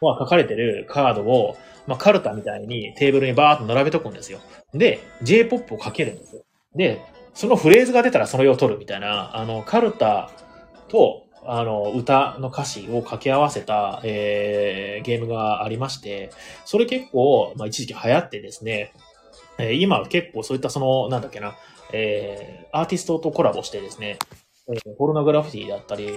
[0.00, 1.56] のが書かれてるカードを、
[1.86, 4.40] まあ、カルタみたいにテーブルにバーっと並べとくんですよ。
[4.74, 6.42] で、J-POP をかけるんですよ。
[6.74, 7.00] で、
[7.34, 10.30] そのフレーズが出たらそれを取るみたいな、あの、カルタ
[10.88, 16.30] と、あの、歌の歌詞を掛け合わせた、えーゲームがありまして、
[16.64, 18.92] それ結構、まあ、一時期流行ってですね、
[19.58, 21.54] えー今結構そういったその、なんだっけな、
[21.92, 24.18] えーアーティストとコラボしてですね、
[24.68, 26.08] えーポルノグラフィティだったり、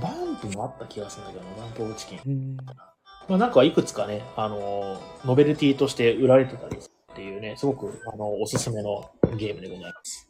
[0.00, 2.56] バンプもあった気がするんだけどな、バンプオブチキン。
[3.28, 6.80] まあ、なんかいくつかね、あの、ノベルティとして売られてたりっ
[7.14, 10.28] ていうね、すごく、あの、おすすめのゲームでございます。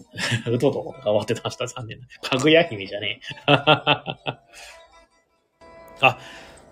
[0.50, 2.06] うとうと変わってました、残念な。
[2.22, 3.52] かぐや姫じゃねえ。
[6.02, 6.18] あ、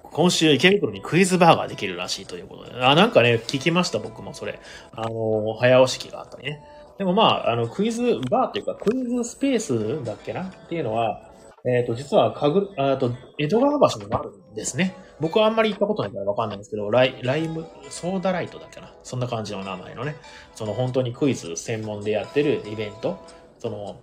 [0.05, 2.83] 今週池袋にクイズバーができるらしいということで。
[2.83, 4.59] あ、なんかね、聞きました、僕もそれ。
[4.93, 6.62] あの、早押し機があったりね。
[6.97, 10.45] でもまあ、あの、クイズバーっていうか、クイズスペースだっけな？
[10.45, 11.28] っていうのは、
[11.66, 14.94] えっ、と、実は、かぐ、あと、江戸川橋にもあるんですね。
[15.20, 18.94] 僕はあんまり行ったことないからわかんないんですけど、ライ、ライム、ソーダライトだっけな。
[19.02, 20.16] そんな感じの名前のね、
[20.54, 23.18] その本当にクイズ専門でやってるイベント、
[23.59, 24.00] その、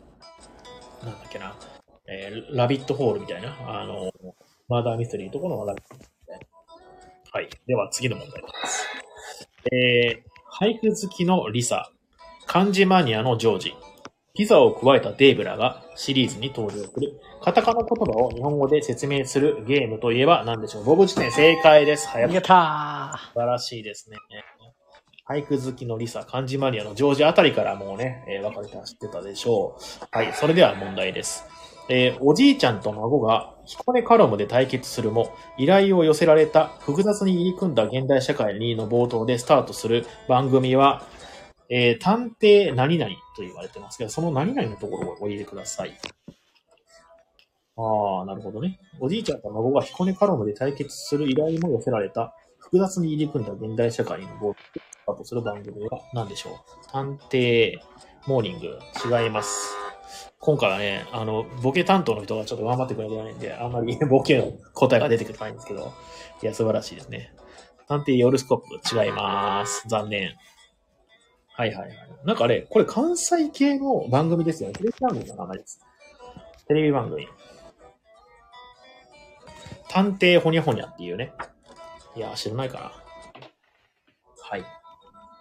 [1.04, 1.56] なんだっけな、
[2.08, 4.12] えーラビットホールみたいな、あの、
[4.68, 6.46] マーダーミステリーのところのラビットホールみたいな。
[7.32, 7.50] はい。
[7.66, 8.88] では、次の問題です。
[9.72, 11.90] えー、俳句好きのリサ、
[12.46, 13.76] 漢字マニアのジョージ、
[14.36, 20.84] ピザを加えたデーブラがシリーズに登場する、カタカナ言葉を日本語で説明するゲームといえば何でしょう？
[20.84, 22.10] ボブ辞典正解です。
[22.10, 24.18] 早くやった素晴らしいですね。
[25.28, 30.06] 俳句好きのリサ、漢字マニアのジョージあたりからもうね、えー分かれた知ってたでしょう。
[30.12, 31.46] はい、それでは問題です。
[31.88, 41.04] えーおじいちゃんと孫が彦根カロムで対決するも、依頼を寄せられた複雑に入り組んだ現代社会にの冒頭でスタートする番組は、
[41.70, 45.98] えー探偵何々と言われてますけど、その何々のところをお入れください。
[47.78, 48.80] ああ、なるほどね。
[49.00, 56.92] おじいちゃんと孫が彦根カロムで対決する依頼も寄せられた複雑に入り組んだ現代社会の冒頭でスタートする番組は何でしょう？
[56.92, 57.78] 探偵
[58.28, 58.80] モーニング
[59.14, 59.76] 違います。
[60.40, 65.92] 今回はね、あの、ボケ担当の人がちょっと頑張ってくれてないんで、あんまり ボケの答えが出てくるないんですけど、
[66.44, 67.34] いや、素晴らしいですね。
[67.88, 69.88] 探偵ヨルスコップ違います。
[69.88, 70.36] 残念。
[71.58, 71.98] はいはいはい。
[72.26, 74.74] なんかあれ、これ関西系の番組ですよね。
[74.74, 75.80] テレビ番組の名前です。
[76.68, 77.28] テレビ番組。
[79.90, 81.32] 探偵ほにゃほにゃっていうね。
[82.16, 82.92] いや、知らないかな。
[84.42, 84.66] はい。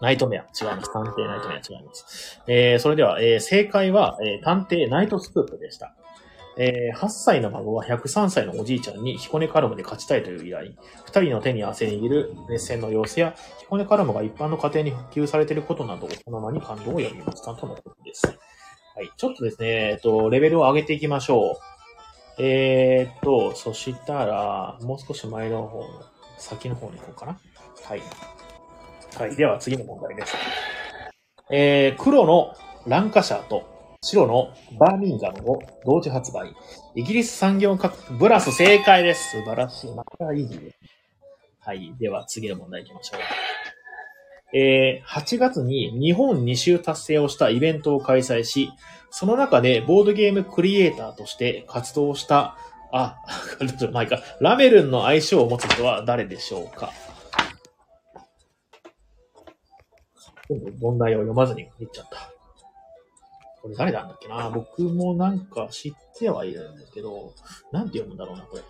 [0.00, 0.42] ナイトメア。
[0.42, 0.92] 違います。
[0.92, 2.40] 探偵ナイトメア違います。
[2.46, 5.96] えー、それでは、えー、正解は、えー、探偵ナイトスクープでした。
[6.56, 10.72] えー、8歳の孫は103歳のおじいちゃんに彦根カルムで勝ちたいという依頼。
[11.06, 18.26] 二人の手に汗握る熱戦の様子や、彦根カルムが一般の家庭に普及されていることなど、その間に感動を読みましたとのことです。
[18.26, 19.10] はい。
[19.16, 21.58] ちょっとですね、えっと、レベルを上げていきましょ
[22.38, 22.42] う。
[22.42, 25.84] えー、っと、そしたら、もう少し前の方、
[26.38, 27.38] 先の方に行こうかな。
[27.84, 28.02] はい。
[29.16, 29.36] はい。
[29.36, 30.36] では次の問題です。
[31.50, 32.54] えー、黒の
[32.86, 33.73] ランカシャーと
[34.04, 36.54] 白のバーミンガムを同時発売。
[36.94, 39.30] イギリス産業革ブラス正解です。
[39.30, 39.94] 素晴らしい。
[39.94, 40.74] またいいで。
[41.60, 41.94] はい。
[41.98, 43.20] では次の問題行きましょう。
[44.56, 48.70] えー、8月に日本2周達成をしたイベントを開催し、
[49.10, 52.56] その中でボードゲームクリエイターとして活動した、
[52.92, 53.16] あ、
[53.58, 56.92] ちょっと前か、ラメルンの愛称を持つ人は誰でしょうか？
[60.80, 62.33] 問題を読まずに言っちゃった。
[63.64, 64.50] これ誰なんだっけな？
[64.50, 67.32] 僕もなんか知ってはいるんですけど、
[67.72, 68.62] なんて読むんだろうな、これ。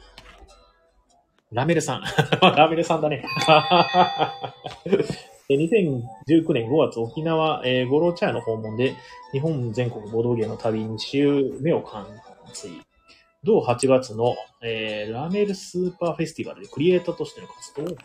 [1.50, 2.04] ラメルさん。
[2.40, 3.26] ラメルさんだね。
[5.50, 8.94] 2019年5月沖縄、えー、五郎茶屋の訪問で
[9.32, 12.06] 日本全国ボードゲの旅2週目を完
[12.52, 12.80] 遂。
[13.42, 17.96] 同8月の、えーラメルスーパーフェスティバルでクリエイターとしての活動を、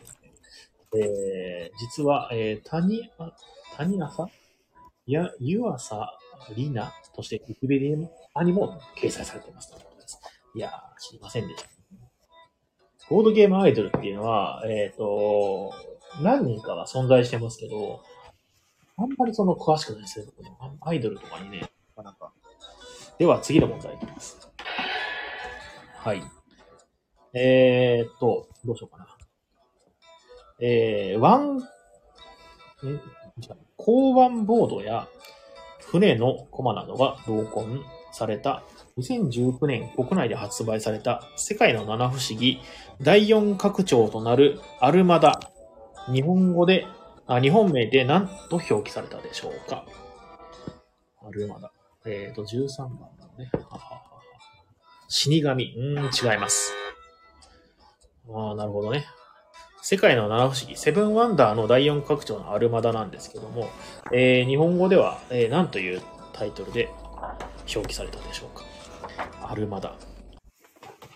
[1.00, 3.32] えー実は、えー、谷、あ
[3.78, 4.28] 谷朝？
[5.08, 6.12] や、湯浅
[6.50, 10.20] 里奈としてウィキペディアにも掲載されていますということです。
[10.56, 11.70] いやー、知りませんでした。
[13.10, 15.74] ボードゲームアイドルっていうのは、えっ、と、
[16.22, 18.04] 何人かは存在してますけど、
[18.98, 20.26] あんまりその詳しくないですよ。
[20.82, 21.62] アイドルとかにね、
[21.96, 22.34] なかなか。
[23.18, 24.50] では次の問題いきます。
[25.96, 26.24] はい。
[27.34, 29.08] えーっと、どうしようかな。
[30.62, 31.64] えー、ワン、ん違
[32.86, 35.08] う交番ボードや
[35.92, 38.64] 船のコマなどが同梱された
[38.98, 42.60] 2019年国内で発売された世界の七不思議
[43.02, 45.40] 第4拡張となるアルマダ。
[46.12, 46.86] 日本語で、
[47.28, 49.86] あ日本名で何と表記されたでしょうか？
[51.26, 51.72] アルマダ。
[52.06, 53.52] えっ、と、13番なのね。
[55.08, 55.74] 死神。
[55.78, 56.74] うん、違います。
[58.32, 59.06] ああ、なるほどね。
[59.82, 63.70] 世界の七不思議、セブンワンダーの第4拡張のアルマダなんですけども、
[64.12, 66.02] えー日本語では、えー何という
[66.34, 66.90] タイトルで
[67.74, 68.66] 表記されたでしょうか
[69.50, 69.96] アルマダ。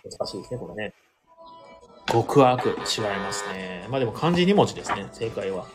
[0.03, 0.93] 難しいですね、これね。
[2.07, 2.68] 極悪。
[2.68, 3.88] 違いますね。
[3.89, 5.68] まあでも漢字2文字ですね、正解は。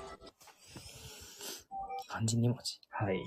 [2.09, 2.81] 漢字2文字？
[2.91, 3.21] はい。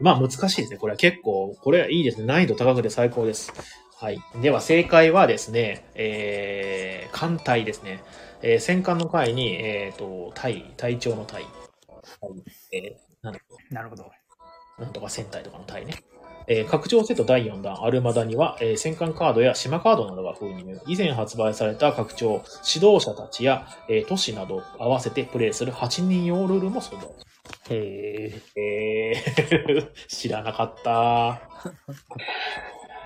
[0.00, 0.78] まあ難しいですね。
[0.78, 2.26] これは結構、これはいいですね。
[2.26, 3.52] 難易度高くて最高です。
[3.96, 4.20] はい。
[4.42, 8.02] では正解はですね、えー、艦隊ですね。
[8.46, 11.42] えー、戦艦の会に、えっ、と、隊、隊長の隊。
[11.42, 11.52] はい。
[12.76, 13.40] えー、なんだ
[13.70, 14.10] なるほど。
[14.78, 15.94] なんとか戦隊とかの隊ね。
[16.46, 20.78] えー拡張セット第4弾アルマダには、えー戦艦カードや島カードなどが封入。
[20.86, 22.42] 以前発売された拡張、
[22.74, 27.08] 指導者たちや、えー都市などを合わせてプレイする8人用ルールも存在。
[27.70, 28.60] へえ。
[28.60, 30.90] えー、 知らなかった。
[30.90, 31.40] は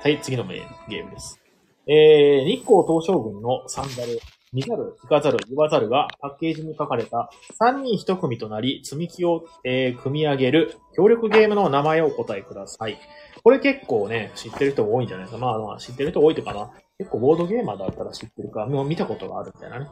[0.04, 1.40] い、次のゲームです。
[1.86, 4.18] えー、日光東照宮のサンダル、
[4.52, 7.30] 見ざる、聞かざる、言わざるがパッケージに書かれた
[7.60, 12.98] 3人1組となり、積み木を、えー組み上げる協力ゲームの名前をお答えください。
[13.42, 15.44] これ結構ね、知ってる人多いんじゃないですか。
[15.44, 16.70] まあまあ、知ってる人多いというかな。
[16.98, 19.88] 結構ボードゲーマーだったら知ってるか、もう見たことがあるみたいなね。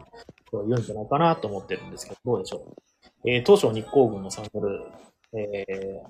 [0.53, 2.75] 言うんじゃないかなと思ってるんですけど、どうでしょ
[3.25, 3.31] う。
[3.31, 4.87] えー、当初日光軍のサンダル、
[5.35, 6.07] えー、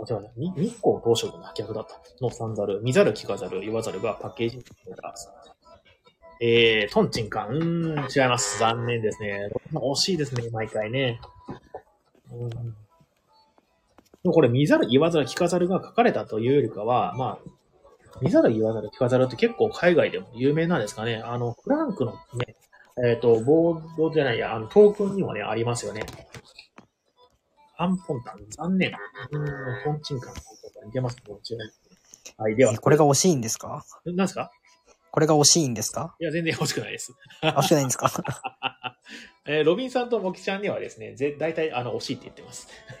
[0.00, 0.30] あ、違うね。
[0.36, 2.00] 日光東照宮の逆だった。
[2.24, 5.14] のサンダル、見ざる聞かざる言わざるがパッケージに書かれた。
[6.40, 8.58] えー、トンチンカン、うーん、違います。
[8.58, 9.50] 残念ですね。
[9.72, 11.20] 惜しいですね、毎回ね。
[12.32, 12.56] うん、で
[14.24, 21.16] もこれ、見ざる言わざる聞かざるが書かれたというよりかは、まあ、見ざる言わざる聞かざるって結構海外でも有名なんですかね。
[21.24, 22.56] あの、フランクのね、
[23.04, 26.04] えっ、と、ボードじゃないや、あの、トークンにもね、ありますよね。
[27.76, 28.92] アンポンタン、残念。
[29.30, 30.34] うーん、トンチンカン、
[30.86, 31.22] 似てますね。
[31.28, 31.58] 違いますね
[32.36, 33.84] はい、ではえ、これが惜しいんですか？
[34.04, 34.50] 何ですか？
[35.10, 36.14] これが惜しいんですか？
[36.20, 37.12] いや、全然欲しくないです。
[37.42, 38.10] 惜しくないんですか？
[39.46, 42.68] えーロビンさんとモキちゃんにはですね、ぜ大体、あの、惜しいって言ってます。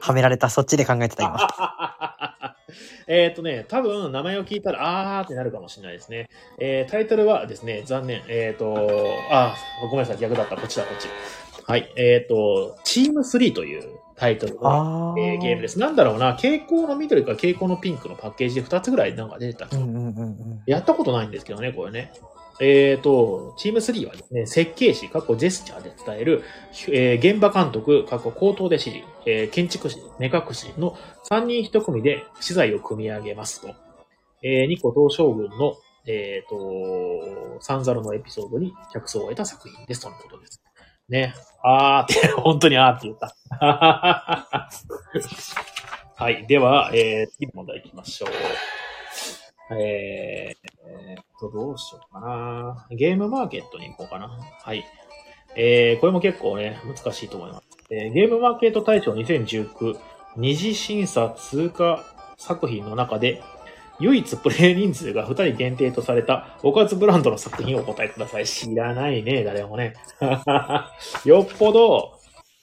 [0.00, 0.48] はめられた。
[0.50, 2.54] そっちで考えてた今。
[3.08, 6.28] えっとね、多分、名前を聞いたら、あーってなるかもしれないですね。
[6.60, 8.22] えータイトルはですね、残念。
[8.28, 10.56] えっ、と、あー、ごめんなさい、逆だった。
[10.56, 11.08] こっちだ、こっち。
[11.66, 11.92] はい。
[11.96, 15.16] えっ、と、チーム3というタイトルの。
[15.18, 15.80] えーゲームです。
[15.80, 20.62] なんだろうな、蛍光の緑か蛍光のピンクのパッケージで2つぐらいなんか出てたうんうんうんうん。
[20.64, 22.12] やったことないんですけどね、これね。
[22.60, 26.44] えっ、と、チーム3はですね、設計士、過去ジェスチャーで伝える、
[26.92, 30.96] えー現場監督、過去口頭で指示、えー建築士、目隠しの
[31.28, 33.74] 3人1組で資材を組み上げますと。
[34.44, 35.74] えー、日光東照宮の、
[36.06, 40.62] えっ、と、サンザルのエピソードに着想を得た作品ですとのことです。
[41.08, 41.34] ね。
[41.62, 43.34] あーって、 本当にあーって言った。
[46.16, 46.46] はい。
[46.46, 48.30] では、えー、次の問題行きましょう。
[49.74, 52.86] えー、えーっと、どうしようかな。
[52.90, 54.28] ゲームマーケットに行こうかな。
[54.62, 54.84] はい。
[55.56, 57.68] えー、これも結構ね、難しいと思います。
[57.90, 59.98] えーゲームマーケット大賞2019
[60.36, 62.04] 二次審査通過
[62.38, 63.42] 作品の中で、
[64.00, 68.46] 唯一プレイ人数が2人限定とされたおかずブランドの作品をお答えください。
[68.46, 69.94] 知らないね、誰もね。
[71.24, 72.18] よっぽど、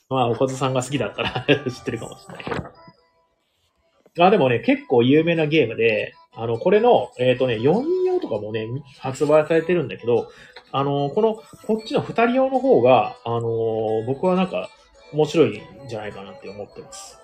[0.08, 4.24] まあ、おかずさんが好きだったら 知ってるかもしれないけど。
[4.26, 8.66] あ、でもね、結構有名なゲームで、あの、これの、えっ、とね、4人用とかもね、
[8.98, 10.28] 発売されてるんだけど、
[10.72, 11.34] あの、この、
[11.66, 14.68] こっちの2人用の方が、あの、僕はなんか、
[15.12, 17.19] 面白いんじゃないかなって思ってます。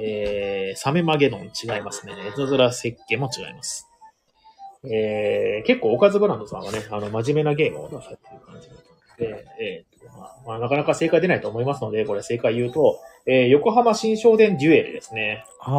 [0.00, 2.14] えー、サメマゲドン違いますね。
[2.26, 3.88] エゾズラ設計も違います。
[4.84, 8.80] えー、結構、おかずブランドさんはね、あの、真面目なゲームを出されてる感じなの
[9.16, 15.44] で、えーとまあまあ、なかなか正解出ないと思いますので、これ正解言うと、えー、横浜新商店デュエルですね。
[15.60, 15.74] あう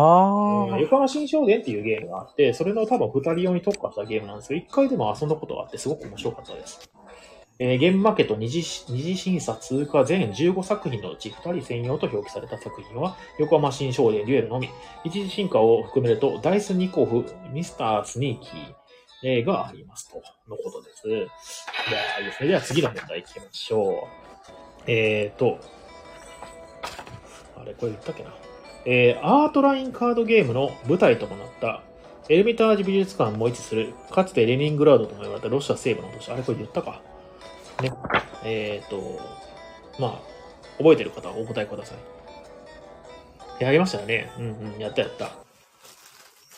[0.70, 0.78] んー。
[0.78, 6.89] 横浜新商店っていうゲームがあって、それの多分二人用に特化したゲームなんですけど、一回でも遊んだことがあって、すごく面白かったです。
[7.60, 14.70] えーゲームマーケット二次二次審査通過全15作品のうち2人専用と表記された作品は、横浜新商店デュエルのみ。
[15.04, 18.76] 一次進化を含めると、ダイスニコフ、ミスタースニーキー、
[19.26, 21.08] えーがありますと、のことです。
[21.08, 21.22] では、
[22.20, 22.49] いいですね。
[22.49, 24.84] では次の問題行きましょう。
[24.88, 25.60] えーと、
[27.56, 28.34] あれ、これ言ったっけな。
[28.86, 31.84] えーアートラインカードゲームの舞台ともなった、
[32.30, 36.32] エルミタージ美術館も位置する、かつてレニングラードとも言われたロシア西部の都市。
[36.32, 37.01] あれ、これ言ったか？
[37.84, 37.93] ね。
[38.43, 39.19] えっ、と、
[39.99, 40.21] まあ、
[40.77, 43.63] 覚えてる方はお答えください。
[43.63, 44.31] やりましたよね。
[44.38, 45.31] うんうん、やったやった。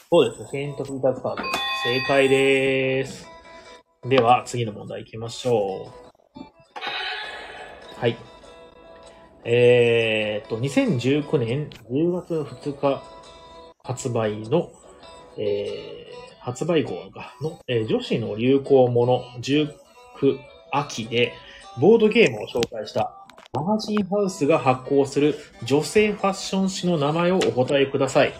[0.09, 0.47] そうですね。
[0.51, 1.43] セイント・ピーターズ・カード。
[1.83, 3.27] 正解です。
[4.07, 5.91] では、次の問題行きましょ
[7.97, 7.99] う。
[7.99, 8.17] はい。
[9.43, 13.03] えーっと、2019年10月2日
[13.83, 14.71] 発売の、
[15.37, 16.15] えー
[16.45, 19.73] 発売号がの、えー女子の流行もの19
[20.77, 21.33] 秋で、
[21.79, 23.11] ボードゲームを紹介した
[23.53, 28.33] マガジンハウスが発行する女性ファッション誌の名前をお答えください。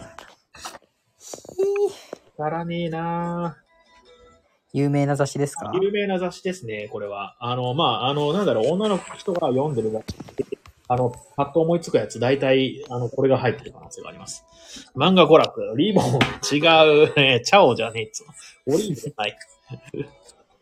[2.38, 3.56] わからねえな
[4.72, 5.72] 有名な雑誌ですか？
[5.80, 7.36] 有名な雑誌ですね、これは。
[7.40, 10.58] あの、まあ、あの、なんだろう、女の人が読んでる雑誌で
[10.88, 14.44] あの、パッと思いつくやつ、大体、あの、これが入ってる可能性があります。
[14.94, 16.58] 漫画娯楽、リボン、違
[17.06, 18.22] う、ね、チャオじゃねえっつ。
[18.66, 19.36] オリーブじゃない。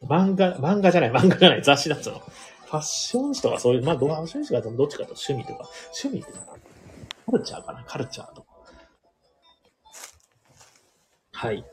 [0.06, 2.18] 漫画、漫画じゃない、漫画じゃない、雑誌だっつうの。
[2.18, 5.68] ファッション誌とかそういう、まあ、どファッション誌がどっちかと趣味とか、
[6.02, 6.58] 趣味っていうのかな
[7.26, 8.48] カルチャーかな、カルチャーとか。
[11.32, 11.64] はい。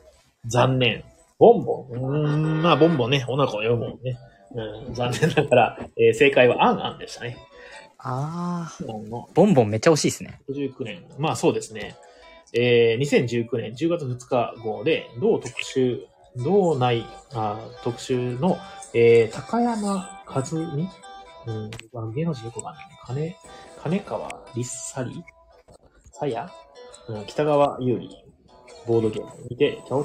[0.46, 1.04] 残念。
[1.38, 1.92] ボンボン。
[1.92, 4.18] うーん、まあ、ボンボンね、女の子が読むもんね。
[4.54, 7.36] うん、残念ながら、えー正解はアンアンでしたね。
[7.98, 8.92] あー。
[8.92, 10.40] アンのボンボンめっちゃ惜しいですね。
[10.48, 11.04] 69年。
[11.18, 11.96] まあそうですね。
[12.52, 16.06] えー2019年10月2日号で、同特集、
[16.36, 18.58] 同内、あ特集の、
[18.94, 20.88] えー高山和美？
[21.46, 22.72] うん、あ芸能人よくわ
[23.06, 23.36] かんないね。
[23.82, 25.24] 金、金川りっさり
[26.12, 26.50] さや？
[27.08, 28.08] うん、北川優里、
[28.86, 30.04] ボードゲームにて、キャオ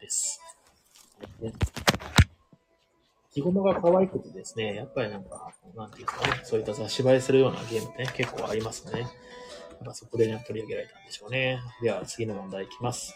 [0.00, 0.40] です。
[1.40, 1.52] ね。
[3.32, 9.00] 着物が可愛くてですね、やっぱりなんか、なんていうんですかね、そういった雑誌映えするようなゲームね、結構ありますね。
[9.00, 9.10] やっ
[9.84, 11.60] ぱそこでね、取り上げられたんでしょうね。
[11.82, 13.14] では、次の問題いきます。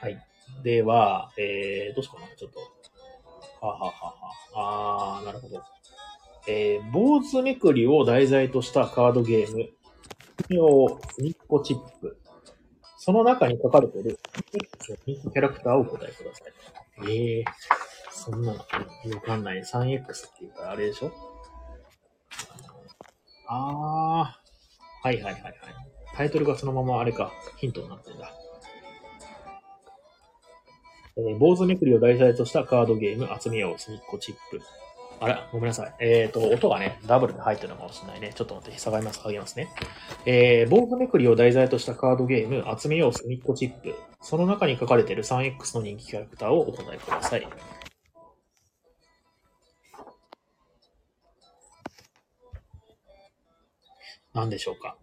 [0.00, 0.18] はい。
[0.62, 2.60] では、えー、どうしようかな、ちょっと。
[3.66, 3.92] は、はは
[4.54, 5.62] はあ、ー、なるほど。
[6.48, 9.68] えー、坊主めくりを題材としたカードゲーム、
[10.48, 12.18] 用ニッコチップ。
[12.98, 14.18] その中に書かれている
[15.06, 16.44] 人気キャラクターをお答えくださ
[17.06, 17.10] い。
[17.10, 17.44] ええー、
[18.10, 18.64] そんなの、わ
[19.24, 19.60] かんない。
[19.60, 21.12] 3X っていうか、あれでしょ？
[23.48, 25.52] あー、はいはいはいはい。
[26.14, 28.32] タイトルがそのままあれか、ヒントになってんだ。
[31.18, 34.60] えー、坊主めくりを題材としたカードゲーム、集めよう、すみっこチップ。
[35.18, 35.94] あら、ごめんなさい。
[35.98, 38.32] えっ、と、音がね、ダブルで入ってるのかもしれないね。
[38.34, 39.68] ちょっと待って、下がります、下げますね。
[40.26, 43.94] えー、坊主めくりを題材としたカードゲーム、集めようすみっこチップ。
[44.20, 47.48] その中に書かれている 3X の人気キャラクターをお答えください。
[54.34, 54.98] 何でしょうか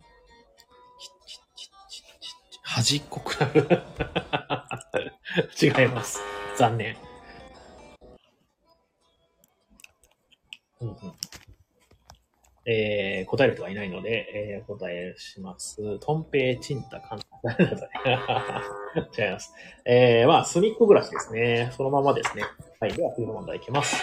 [2.76, 3.60] 端っこクラブ
[5.62, 6.20] 違います。
[6.58, 6.96] 残念。
[10.82, 10.96] うんうん
[12.66, 16.00] えー、答える人がいないので、えー、答えします。
[16.00, 17.20] トンペイチンタカン。
[19.16, 19.54] 違います。
[19.86, 21.70] えー、まあ、隅っこ暮らしですね。
[21.78, 22.44] そのままですね。
[22.80, 22.94] はい。
[22.94, 24.02] では、次の問題いきます。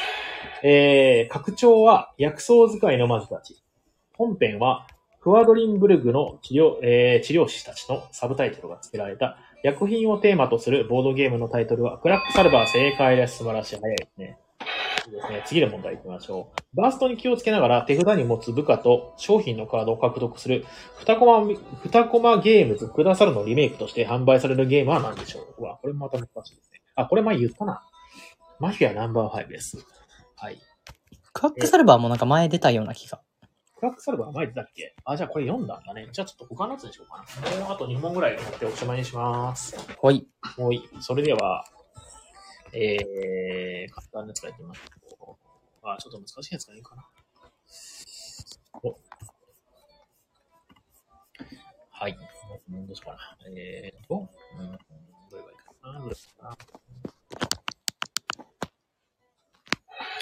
[0.63, 3.61] えー、拡張は薬草使いの魔女たち。
[4.17, 4.87] 本編は、
[5.23, 13.39] クワドリンブルグの治療、えー、治療師たちのサブタイトルが付けられた、薬品をテーマとするボードゲームのタイトルは、クラックサルバー正解です。
[13.39, 13.79] 素晴らしい。
[13.79, 14.39] 早いですね。
[15.09, 15.43] いいですね。
[15.45, 16.77] 次の問題行きましょう。
[16.77, 20.65] バーストに気をつけながら手札に持つ部下と商品のカードを獲得する
[21.05, 26.81] 2コマ、2コマゲームズくださるのリメイクとして販売されるゲームは何でしょううわ、これもまた難しいですね。
[26.95, 27.83] あ、これ前言ったな。
[28.59, 29.85] マフィアナンバー5です。
[30.37, 30.59] はい。
[31.33, 33.21] クラックサルバーもなんか前出たような気が。
[33.81, 34.95] クラックサルバー前出たっけ？
[35.07, 36.07] あ、じゃあこれ読んだんだね。
[36.13, 37.65] じゃあちょっと他のやつにしようかな。
[37.65, 39.75] もうあと2問ぐらい持っておしまいにします。
[39.97, 40.29] ほい。
[40.59, 40.89] もういい。
[41.01, 41.65] それでは、
[42.75, 44.81] えー、簡単なやつからいきます。
[45.83, 47.09] あ、ちょっと難しいやつがいいかな。
[48.83, 48.99] お
[51.91, 52.17] はい。
[52.71, 53.39] うんどうしようかな。
[53.57, 54.29] えーと、
[54.59, 54.79] うん、
[55.31, 56.01] どれがいいかな。
[56.01, 56.57] どれかな。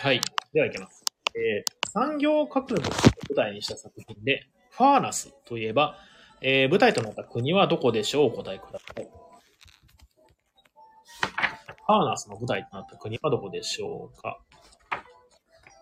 [0.01, 0.21] はい。
[0.53, 1.05] では、いきます。
[1.35, 5.97] えー、産業革命を舞台にした作品で、ファーナスといえば、
[6.41, 9.09] えー舞台となった国はどこでしょうお答えください。
[11.89, 14.39] ファーナスの舞台となった国はどこでしょうか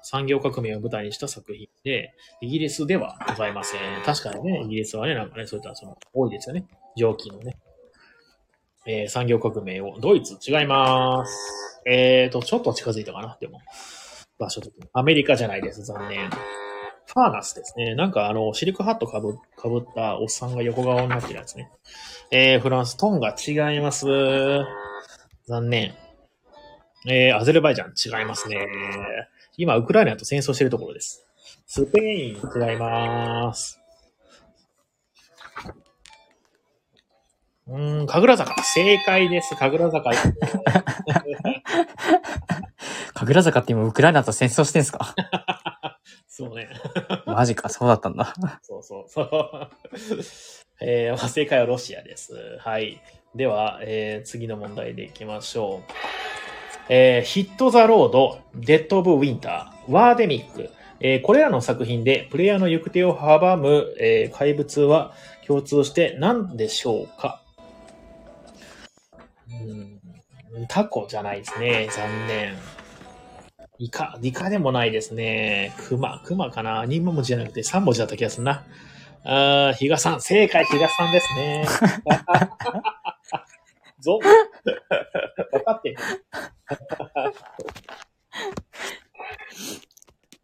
[0.03, 4.03] 産業革命を舞台にした作品で、イギリスではございません。
[4.03, 6.65] 確かにね、イギリスはね、なんかね、そういったその、多いですよね。
[6.97, 7.59] 蒸気のね。
[8.87, 11.83] えー産業革命を、ドイツ違います。
[11.85, 13.61] えーと、ちょっと近づいたかな、でも。
[14.39, 14.89] 場所的に。
[14.93, 16.31] アメリカじゃないです、残念。
[16.31, 17.95] ファーナスですね。
[17.95, 21.71] なんかあの、シルクハットかぶ、かぶったおっさんが横顔になってるやつね。
[22.31, 24.07] えー、フランス、トンガ違います。
[25.47, 25.95] 残念。
[27.09, 28.67] えー、アゼルバイジャン違いますね。
[29.57, 31.25] 今、ウクライナと戦争してるところです。
[31.67, 33.81] スペイン違います。
[37.69, 38.63] うん、神楽坂。
[38.63, 39.57] 正解です。
[39.57, 40.11] 神楽坂。
[43.27, 45.15] 神楽坂って今ウクライナと戦争してんすか？
[46.29, 46.69] そうね。
[47.27, 48.35] マジか、そうだったんだ。
[48.63, 49.69] そうそうそう。
[50.81, 52.59] えーまあ正解はロシアです。
[52.61, 53.01] はい。
[53.35, 55.93] では、えー次の問題でいきましょう。
[56.89, 60.71] えーヒット・ザ・ロード、デッド・オブ・ウィンター、ワーデミック、
[61.01, 65.13] えーこれらの作品でプレイヤーの行く手を阻む、えー怪物は
[65.47, 67.43] 共通して何でしょうか？
[69.51, 71.89] うんタコじゃないですね。
[71.91, 72.55] 残念。
[73.79, 75.75] イカ、イカでもないですね。
[75.89, 78.65] クマ、クマかな ?2 文字じゃなくて3文字だった気がするな。
[79.25, 81.67] あー、比嘉さん、正解、比嘉さんですね。
[84.01, 84.21] ゾン。
[84.21, 84.33] 分
[85.65, 85.97] かってる。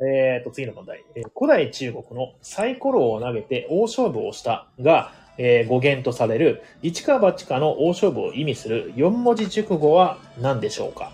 [0.04, 1.04] えーと、次の問題。
[1.38, 11.12] 古代中国のサイコロを投げて大勝負をしたが、えー語源とされる、一か八かの大勝負を意味する4文字熟語は何でしょうか？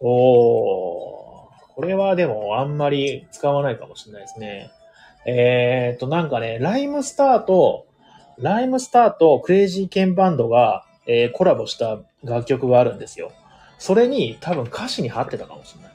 [0.00, 4.70] おー、これはでもあんまり使わないかもしれないですね。
[5.26, 7.86] えっ、と、なんかね、ライムスターと、
[8.38, 13.32] ライムスターとクレイジーケンバンドが、えーコラボした楽曲があるんですよ。
[13.78, 15.92] それに多分歌詞に貼ってたかもしれない。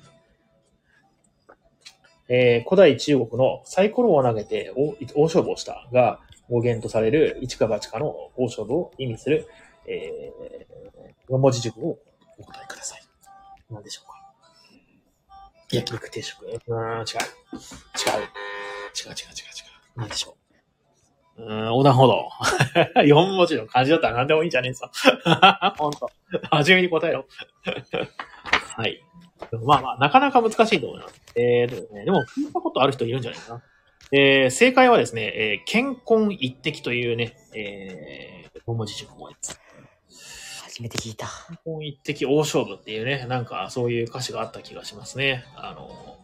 [2.29, 9.47] えー古代中国のサイコロを投げて大大勝負をしたが語源とされる一か八かの大勝負を意味する、
[9.87, 11.99] えー、文字熟語を
[12.39, 13.02] お答えください。
[13.73, 14.13] 何でしょうか
[15.71, 16.45] 焼肉定食。
[16.45, 16.73] うーん、違う。
[16.73, 17.01] 違う。
[17.01, 17.19] 違う違う違う違
[19.09, 19.17] う。
[19.95, 20.37] 何でしょ
[21.37, 22.29] ううーん、横断歩道。
[23.01, 24.89] 4文字の漢字だったら何でもいいんじゃねえぞ。
[25.77, 26.09] ほんと。
[26.51, 27.25] 初めに答えろ。
[28.77, 29.03] はい。
[29.65, 31.21] まあまあ、なかなか難しいと思います。
[31.35, 33.63] えーとね、でも聞いたことある人いるんじゃないかな。
[34.11, 39.59] えー、正解はですね、えー、健康一滴というね、えー、4文字熟語です。
[40.73, 41.27] 初めて聞いた。
[41.65, 45.45] 健康一滴大勝負っていうね、なんかそういう歌詞があった気がしますね。
[45.55, 46.17] あの、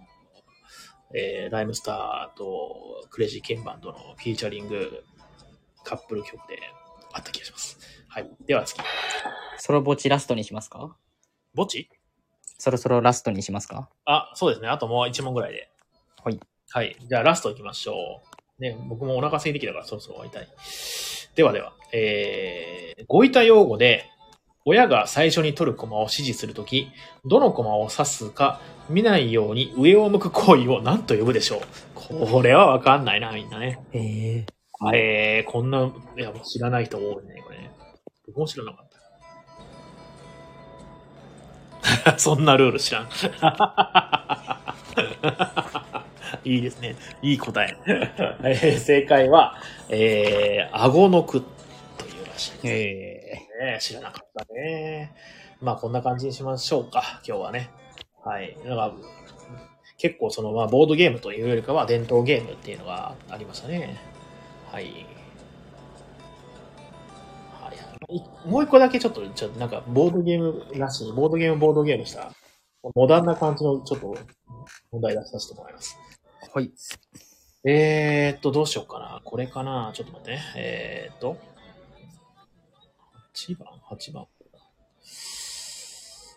[1.14, 5.04] えー、ライムスターとクレイジーケンバンドのフィーチャリング
[5.84, 6.60] カップル曲で
[7.14, 7.78] あった気がします。
[8.08, 8.30] はい。
[8.48, 8.82] では次。
[9.60, 10.96] ソロボチラストにしますか？
[11.56, 11.88] 墓地
[12.58, 13.88] そろそろラストにしますか？
[14.06, 14.68] あ、そうですね。
[14.68, 15.70] あともう1問ぐらいで。
[16.24, 16.40] はい。
[16.72, 16.98] はい。
[17.00, 18.24] じゃあラスト行きましょ
[18.58, 18.64] う。
[18.64, 20.48] ね、僕もお腹空いてきたからそろそろ終わりたい。
[21.36, 24.10] ではでは、えー、ごいた用語で、
[24.66, 26.92] 親が最初に取るコマを指示するとき、
[27.26, 31.62] どのコマを指すか見ないように上を向く行為を何と呼ぶでしょう
[31.96, 33.80] これはわかんないな、みんなね。
[33.94, 34.46] え
[34.94, 37.72] ええー、こんな、いや、知らない人多いね、これね。
[38.28, 38.90] 僕も知らなかっ
[42.04, 42.18] た。
[42.20, 43.10] そんなルール知らん。
[46.46, 46.96] いいですね。
[47.22, 47.76] いい答え。
[48.44, 49.56] えー正解は、
[49.90, 51.42] えー、顎の句
[51.98, 52.68] というらしいです。
[52.68, 53.19] え
[53.60, 55.14] ね知らなかったね。
[55.62, 57.70] まあ、こんな感じにしましょうか、今日はね。
[58.24, 58.58] はい。
[58.64, 58.94] だから、
[59.98, 63.98] 結構その、まあ、ボードゲームというよりかは伝統ゲームっていうのがありましたね。
[64.72, 64.86] はい。
[67.52, 67.74] は
[68.10, 72.32] い、いもう一個だけちょっと、ちょっとなんか、ボードゲームらしい、ボードゲーム、ボードゲームした、
[72.96, 74.16] モダンな感じのちょっと
[74.92, 75.98] 問題出させてもらいます。
[76.48, 76.72] ー、はい。
[77.66, 79.22] えーっと、どうしようかな。
[79.26, 79.92] これかな。
[79.94, 80.42] ちょっと待ってね。
[80.56, 81.36] えーっと、
[83.48, 84.28] 8番 ?8 番。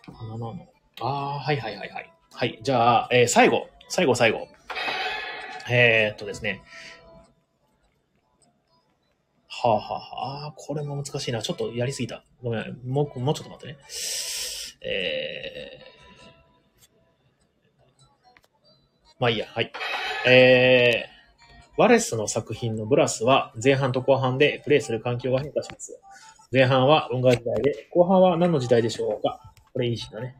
[0.07, 0.67] 7の。
[1.01, 2.13] あー、はいはいはいはい。
[2.31, 2.59] はい。
[2.61, 3.67] じゃあ、えー最後。
[3.89, 4.47] 最後最後。
[5.69, 6.61] えーっとですね。
[9.49, 9.93] はあ、はあ
[10.43, 11.41] はあ、これも難しいな。
[11.41, 12.23] ちょっとやりすぎた。
[12.41, 12.79] ごめん。
[12.85, 13.77] もう、もうちょっと待ってね。
[14.85, 15.83] えー、
[19.19, 19.47] まあいいや。
[19.47, 19.71] はい。
[20.27, 25.99] えー、ワレスの作品のブラスは前半と後半でプレイする環境が変化します。
[26.53, 29.39] 前半は音楽時代で、後半は何の時代でしょうか？
[29.73, 30.35] これいいしだね。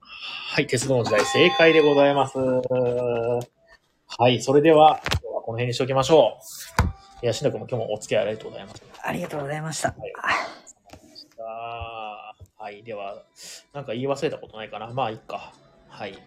[0.00, 2.38] はい、鉄道の時代正解でございます。
[2.38, 6.38] はい、それでは、今日はこの辺にしておきましょ
[7.20, 7.24] う。
[7.24, 8.82] いや、しんだくんも今日もお付き合いありがとうございます。
[9.02, 9.88] ありがとうございました。
[9.88, 13.22] あーはい、では、
[13.74, 14.86] なんか言い忘れたことないかな？
[14.94, 15.52] まあ、いっか。
[15.88, 16.18] はい。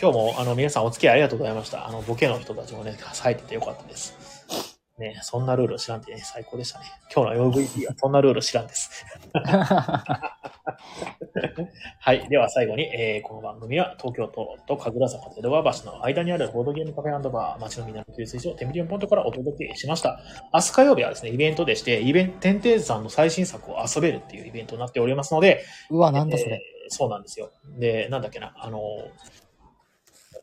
[0.00, 1.88] 今日も、あの、皆さんお付き合いありがとうございました。
[1.88, 4.14] あの、ボケの人たちもね、冴えててよかったです。
[4.98, 6.86] ね、そんなルール知らんってね、最高でしたね。
[7.12, 9.04] 今日の MVP はそんなルール知らんです。
[11.98, 12.28] はい。
[12.28, 20.20] では最後に、えーこの番組は東京都と神楽坂と江戸川橋の間にあるボードゲームカフェバー、街のみんなの給水所、テンビリオンポイントからお届けしました。
[20.52, 26.52] 明日火曜日はですね、イベントでして、イベント、天帝さんの最新作を遊べるっていうイベントになっておりますので、うわ、なんだそれ。
[26.52, 27.50] えーそうなんですよ。
[27.78, 28.78] で、なんだっけな、あの、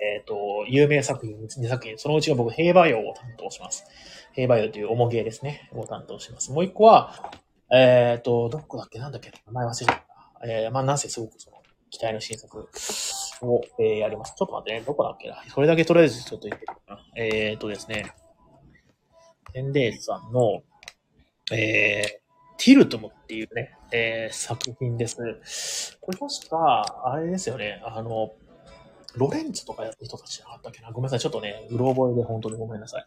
[0.02, 3.86] えっ、と、有名作品2作品、そのうちが僕、兵馬俑を担当します。
[4.34, 6.52] 兵馬俑という重芸ですね、を担当します。
[6.52, 7.32] もう一個は、
[7.72, 9.96] えっ、と、どこだっけ、なんだっけ、名前忘れちゃっ
[10.42, 10.48] た。
[10.48, 11.58] えー、まあ、なんせすごくその、
[11.90, 12.70] 期待の新作
[13.42, 14.34] を、えーやります。
[14.38, 15.44] ちょっと待ってね、どこだっけな？
[15.54, 17.02] それだけとりあえずちょっと言ってみようかな。
[17.16, 18.14] えっ、とですね、
[19.54, 20.64] テンデーズさんの、
[21.52, 25.98] えー、ティルトムっていうね、えー作品です。
[26.02, 28.34] これ確か、あれですよね、あの、
[29.16, 30.92] ロレンツとかやってる人たちじゃなかったっけな？
[30.92, 31.20] ごめんなさい。
[31.20, 33.06] ちょっとね、うろ覚えで本当にごめんなさい。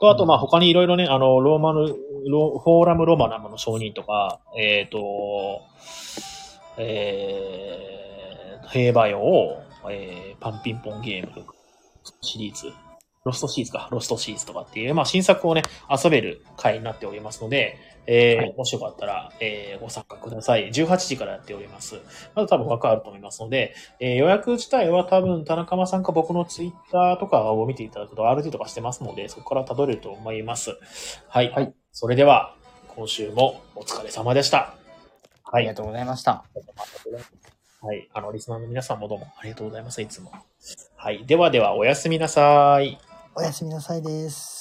[0.00, 5.62] と、あと、まあ、他にいろいろね、あの、ローマの、ロフォーラムロマナムの承認とか、えっ、と、
[6.78, 11.44] えー、兵馬俑を、えー、パンピンポンゲーム
[12.22, 12.72] シリーズ、
[13.24, 17.76] ロストシーズか、ロストシーズとかっていう、まあ、新作をね、遊べる回になっておりますので、
[18.12, 20.68] えーはいもしよかったら、えーご参加ください。
[20.70, 21.94] 18時からやっております。
[22.34, 30.76] まだ多分枠あると思いますので、えー予約自体は多分田中間さんか僕のツイッターとかを見ていただくと RT とかしてますので、そこから辿れると思います。
[31.28, 31.50] はい。
[31.52, 32.54] はいそれでは、
[32.88, 34.74] 今週もお疲れ様でした。
[35.44, 35.54] はい。
[35.54, 36.44] ありがとうございました。
[37.82, 38.08] はい。
[38.12, 40.00] あの、リスナーの皆さんもどうもありがとうございます。
[40.02, 40.32] いつも。
[40.96, 41.24] はい。
[41.26, 42.98] ではでは、おやすみなさい。
[43.34, 44.59] おやすみなさいです。